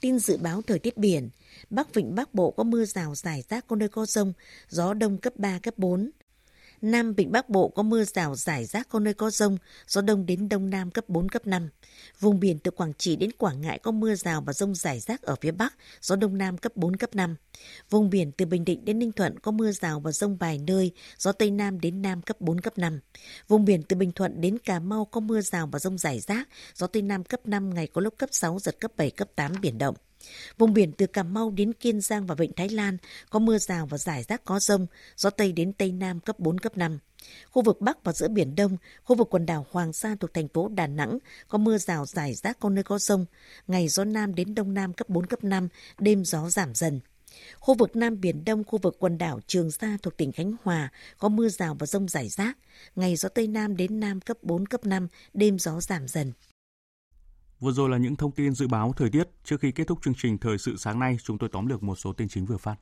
Tin 0.00 0.18
dự 0.18 0.36
báo 0.36 0.62
thời 0.62 0.78
tiết 0.78 0.96
biển, 0.96 1.28
Bắc 1.70 1.94
Vịnh 1.94 2.14
Bắc 2.14 2.34
Bộ 2.34 2.50
có 2.50 2.64
mưa 2.64 2.84
rào 2.84 3.14
rải 3.14 3.42
rác 3.48 3.66
có 3.66 3.76
nơi 3.76 3.88
có 3.88 4.06
rông, 4.06 4.32
gió 4.68 4.94
đông 4.94 5.18
cấp 5.18 5.32
3, 5.36 5.58
cấp 5.58 5.74
4. 5.78 6.10
Nam 6.82 7.14
Vịnh 7.14 7.32
Bắc 7.32 7.48
Bộ 7.48 7.68
có 7.68 7.82
mưa 7.82 8.04
rào 8.04 8.34
rải 8.34 8.64
rác 8.64 8.88
có 8.88 9.00
nơi 9.00 9.14
có 9.14 9.30
rông, 9.30 9.58
gió 9.88 10.00
đông 10.00 10.26
đến 10.26 10.48
đông 10.48 10.70
nam 10.70 10.90
cấp 10.90 11.08
4, 11.08 11.28
cấp 11.28 11.46
5. 11.46 11.68
Vùng 12.20 12.40
biển 12.40 12.58
từ 12.58 12.70
Quảng 12.70 12.92
Trị 12.98 13.16
đến 13.16 13.30
Quảng 13.38 13.60
Ngãi 13.60 13.78
có 13.78 13.90
mưa 13.90 14.14
rào 14.14 14.40
và 14.40 14.52
rông 14.52 14.74
rải 14.74 15.00
rác 15.00 15.22
ở 15.22 15.36
phía 15.40 15.50
Bắc, 15.50 15.74
gió 16.00 16.16
đông 16.16 16.38
nam 16.38 16.58
cấp 16.58 16.76
4, 16.76 16.96
cấp 16.96 17.14
5. 17.14 17.36
Vùng 17.90 18.10
biển 18.10 18.32
từ 18.32 18.46
Bình 18.46 18.64
Định 18.64 18.84
đến 18.84 18.98
Ninh 18.98 19.12
Thuận 19.12 19.38
có 19.38 19.50
mưa 19.50 19.72
rào 19.72 20.00
và 20.00 20.12
rông 20.12 20.36
vài 20.36 20.58
nơi, 20.58 20.92
gió 21.18 21.32
Tây 21.32 21.50
Nam 21.50 21.80
đến 21.80 22.02
Nam 22.02 22.22
cấp 22.22 22.40
4, 22.40 22.60
cấp 22.60 22.78
5. 22.78 23.00
Vùng 23.48 23.64
biển 23.64 23.82
từ 23.82 23.96
Bình 23.96 24.12
Thuận 24.12 24.40
đến 24.40 24.58
Cà 24.58 24.78
Mau 24.78 25.04
có 25.04 25.20
mưa 25.20 25.40
rào 25.40 25.66
và 25.72 25.78
rông 25.78 25.98
rải 25.98 26.20
rác, 26.20 26.48
gió 26.74 26.86
Tây 26.86 27.02
Nam 27.02 27.24
cấp 27.24 27.40
5, 27.46 27.74
ngày 27.74 27.86
có 27.86 28.00
lúc 28.00 28.14
cấp 28.18 28.28
6, 28.32 28.58
giật 28.58 28.80
cấp 28.80 28.92
7, 28.96 29.10
cấp 29.10 29.28
8, 29.36 29.52
biển 29.60 29.78
động. 29.78 29.94
Vùng 30.58 30.72
biển 30.72 30.92
từ 30.92 31.06
Cà 31.06 31.22
Mau 31.22 31.50
đến 31.50 31.72
Kiên 31.72 32.00
Giang 32.00 32.26
và 32.26 32.34
Vịnh 32.34 32.52
Thái 32.52 32.68
Lan 32.68 32.96
có 33.30 33.38
mưa 33.38 33.58
rào 33.58 33.86
và 33.86 33.98
rải 33.98 34.22
rác 34.22 34.44
có 34.44 34.60
rông, 34.60 34.86
gió 35.16 35.30
Tây 35.30 35.52
đến 35.52 35.72
Tây 35.72 35.92
Nam 35.92 36.20
cấp 36.20 36.38
4, 36.38 36.58
cấp 36.58 36.76
5. 36.76 36.98
Khu 37.50 37.62
vực 37.62 37.80
Bắc 37.80 38.04
và 38.04 38.12
giữa 38.12 38.28
Biển 38.28 38.54
Đông, 38.54 38.76
khu 39.04 39.16
vực 39.16 39.28
quần 39.30 39.46
đảo 39.46 39.66
Hoàng 39.70 39.92
Sa 39.92 40.16
thuộc 40.20 40.34
thành 40.34 40.48
phố 40.48 40.68
Đà 40.68 40.86
Nẵng 40.86 41.18
có 41.48 41.58
mưa 41.58 41.78
rào 41.78 42.06
rải 42.06 42.34
rác 42.34 42.60
có 42.60 42.70
nơi 42.70 42.84
có 42.84 42.98
rông, 42.98 43.26
ngày 43.66 43.88
gió 43.88 44.04
Nam 44.04 44.34
đến 44.34 44.54
Đông 44.54 44.74
Nam 44.74 44.92
cấp 44.92 45.08
4, 45.08 45.26
cấp 45.26 45.44
5, 45.44 45.68
đêm 45.98 46.24
gió 46.24 46.48
giảm 46.48 46.74
dần. 46.74 47.00
Khu 47.58 47.74
vực 47.74 47.96
Nam 47.96 48.20
Biển 48.20 48.44
Đông, 48.44 48.64
khu 48.64 48.78
vực 48.78 48.96
quần 48.98 49.18
đảo 49.18 49.40
Trường 49.46 49.70
Sa 49.70 49.98
thuộc 50.02 50.16
tỉnh 50.16 50.32
Khánh 50.32 50.52
Hòa 50.62 50.92
có 51.18 51.28
mưa 51.28 51.48
rào 51.48 51.76
và 51.78 51.86
rông 51.86 52.08
rải 52.08 52.28
rác, 52.28 52.58
ngày 52.96 53.16
gió 53.16 53.28
Tây 53.28 53.46
Nam 53.46 53.76
đến 53.76 54.00
Nam 54.00 54.20
cấp 54.20 54.36
4, 54.42 54.66
cấp 54.66 54.84
5, 54.84 55.08
đêm 55.34 55.58
gió 55.58 55.80
giảm 55.80 56.08
dần. 56.08 56.32
Vừa 57.60 57.72
rồi 57.72 57.88
là 57.88 57.96
những 57.96 58.16
thông 58.16 58.32
tin 58.32 58.54
dự 58.54 58.68
báo 58.68 58.92
thời 58.96 59.10
tiết. 59.10 59.28
Trước 59.44 59.60
khi 59.60 59.72
kết 59.72 59.86
thúc 59.86 59.98
chương 60.02 60.14
trình 60.14 60.38
Thời 60.38 60.58
sự 60.58 60.76
sáng 60.76 60.98
nay, 60.98 61.16
chúng 61.24 61.38
tôi 61.38 61.48
tóm 61.52 61.66
lược 61.66 61.82
một 61.82 61.94
số 61.94 62.12
tin 62.12 62.28
chính 62.28 62.46
vừa 62.46 62.56
phát. 62.56 62.76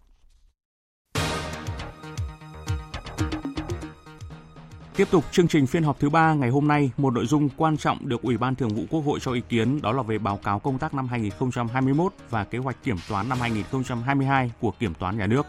Tiếp 4.97 5.09
tục 5.11 5.25
chương 5.33 5.49
trình 5.49 5.67
phiên 5.67 5.83
họp 5.83 6.01
thứ 6.01 6.11
ba 6.11 6.35
ngày 6.35 6.51
hôm 6.51 6.69
nay, 6.69 6.91
một 6.97 7.15
nội 7.15 7.27
dung 7.27 7.49
quan 7.57 7.77
trọng 7.77 8.09
được 8.09 8.23
Ủy 8.23 8.39
ban 8.39 8.55
Thường 8.55 8.75
vụ 8.75 8.83
Quốc 8.91 9.01
hội 9.01 9.21
cho 9.21 9.33
ý 9.33 9.41
kiến 9.49 9.83
đó 9.83 9.93
là 9.93 10.03
về 10.03 10.19
báo 10.19 10.37
cáo 10.37 10.59
công 10.59 10.79
tác 10.79 10.95
năm 10.95 11.09
2021 11.09 12.15
và 12.31 12.45
kế 12.45 12.59
hoạch 12.59 12.83
kiểm 12.85 12.97
toán 13.09 13.29
năm 13.29 13.39
2022 13.41 14.53
của 14.61 14.71
Kiểm 14.79 14.95
toán 14.95 15.19
Nhà 15.19 15.27
nước. 15.27 15.47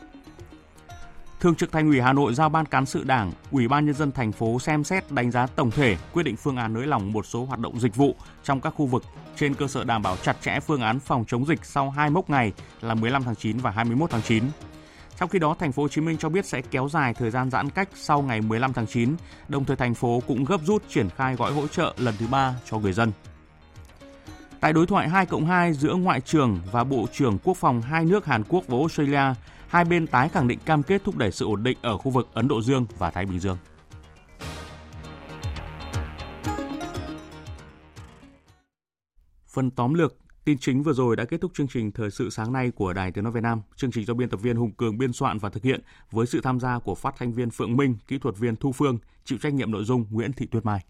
Thường 1.45 1.55
trực 1.55 1.71
Thành 1.71 1.87
ủy 1.87 2.01
Hà 2.01 2.13
Nội 2.13 2.33
giao 2.33 2.49
Ban 2.49 2.65
cán 2.65 2.85
sự 2.85 3.03
Đảng, 3.03 3.31
Ủy 3.51 3.67
ban 3.67 3.85
nhân 3.85 3.95
dân 3.95 4.11
thành 4.11 4.31
phố 4.31 4.59
xem 4.59 4.83
xét 4.83 5.11
đánh 5.11 5.31
giá 5.31 5.47
tổng 5.47 5.71
thể, 5.71 5.97
quyết 6.13 6.23
định 6.23 6.35
phương 6.35 6.57
án 6.57 6.73
nới 6.73 6.87
lỏng 6.87 7.11
một 7.11 7.25
số 7.25 7.45
hoạt 7.45 7.59
động 7.59 7.79
dịch 7.79 7.95
vụ 7.95 8.15
trong 8.43 8.61
các 8.61 8.73
khu 8.77 8.85
vực 8.85 9.03
trên 9.35 9.53
cơ 9.53 9.67
sở 9.67 9.83
đảm 9.83 10.01
bảo 10.01 10.17
chặt 10.17 10.37
chẽ 10.41 10.59
phương 10.59 10.81
án 10.81 10.99
phòng 10.99 11.25
chống 11.27 11.45
dịch 11.45 11.65
sau 11.65 11.89
hai 11.89 12.09
mốc 12.09 12.29
ngày 12.29 12.53
là 12.81 12.93
15 12.93 13.23
tháng 13.23 13.35
9 13.35 13.57
và 13.57 13.71
21 13.71 14.09
tháng 14.09 14.21
9. 14.21 14.43
Trong 15.19 15.29
khi 15.29 15.39
đó, 15.39 15.55
thành 15.59 15.71
phố 15.71 15.83
Hồ 15.83 15.87
Chí 15.87 16.01
Minh 16.01 16.17
cho 16.17 16.29
biết 16.29 16.45
sẽ 16.45 16.61
kéo 16.61 16.89
dài 16.89 17.13
thời 17.13 17.31
gian 17.31 17.49
giãn 17.49 17.69
cách 17.69 17.89
sau 17.95 18.21
ngày 18.21 18.41
15 18.41 18.73
tháng 18.73 18.87
9, 18.87 19.15
đồng 19.47 19.65
thời 19.65 19.75
thành 19.75 19.93
phố 19.93 20.21
cũng 20.27 20.45
gấp 20.45 20.61
rút 20.65 20.83
triển 20.89 21.09
khai 21.09 21.35
gói 21.35 21.53
hỗ 21.53 21.67
trợ 21.67 21.93
lần 21.97 22.15
thứ 22.19 22.27
ba 22.27 22.53
cho 22.65 22.77
người 22.77 22.93
dân. 22.93 23.11
Tại 24.59 24.73
đối 24.73 24.85
thoại 24.85 25.09
2 25.09 25.25
cộng 25.25 25.45
2 25.45 25.73
giữa 25.73 25.93
Ngoại 25.93 26.21
trưởng 26.21 26.59
và 26.71 26.83
Bộ 26.83 27.05
trưởng 27.13 27.37
Quốc 27.43 27.57
phòng 27.57 27.81
hai 27.81 28.05
nước 28.05 28.25
Hàn 28.25 28.43
Quốc 28.49 28.63
và 28.67 28.77
Australia, 28.77 29.33
hai 29.75 29.85
bên 29.85 30.07
tái 30.07 30.29
khẳng 30.29 30.47
định 30.47 30.59
cam 30.65 30.83
kết 30.83 31.03
thúc 31.03 31.17
đẩy 31.17 31.31
sự 31.31 31.45
ổn 31.45 31.63
định 31.63 31.77
ở 31.81 31.97
khu 31.97 32.11
vực 32.11 32.27
Ấn 32.33 32.47
Độ 32.47 32.61
Dương 32.61 32.85
và 32.97 33.11
Thái 33.11 33.25
Bình 33.25 33.39
Dương. 33.39 33.57
Phần 39.47 39.71
tóm 39.71 39.93
lược 39.93 40.17
Tin 40.45 40.57
chính 40.57 40.83
vừa 40.83 40.93
rồi 40.93 41.15
đã 41.15 41.25
kết 41.25 41.41
thúc 41.41 41.51
chương 41.53 41.67
trình 41.67 41.91
Thời 41.91 42.11
sự 42.11 42.29
sáng 42.29 42.53
nay 42.53 42.71
của 42.71 42.93
Đài 42.93 43.11
Tiếng 43.11 43.23
Nói 43.23 43.33
Việt 43.33 43.43
Nam. 43.43 43.61
Chương 43.75 43.91
trình 43.91 44.05
do 44.05 44.13
biên 44.13 44.29
tập 44.29 44.41
viên 44.41 44.57
Hùng 44.57 44.71
Cường 44.71 44.97
biên 44.97 45.13
soạn 45.13 45.37
và 45.37 45.49
thực 45.49 45.63
hiện 45.63 45.81
với 46.11 46.25
sự 46.25 46.41
tham 46.43 46.59
gia 46.59 46.79
của 46.79 46.95
phát 46.95 47.15
thanh 47.17 47.33
viên 47.33 47.49
Phượng 47.49 47.77
Minh, 47.77 47.97
kỹ 48.07 48.17
thuật 48.17 48.37
viên 48.37 48.55
Thu 48.55 48.71
Phương, 48.71 48.97
chịu 49.23 49.37
trách 49.41 49.53
nhiệm 49.53 49.71
nội 49.71 49.83
dung 49.83 50.05
Nguyễn 50.09 50.33
Thị 50.33 50.45
Tuyết 50.45 50.65
Mai. 50.65 50.85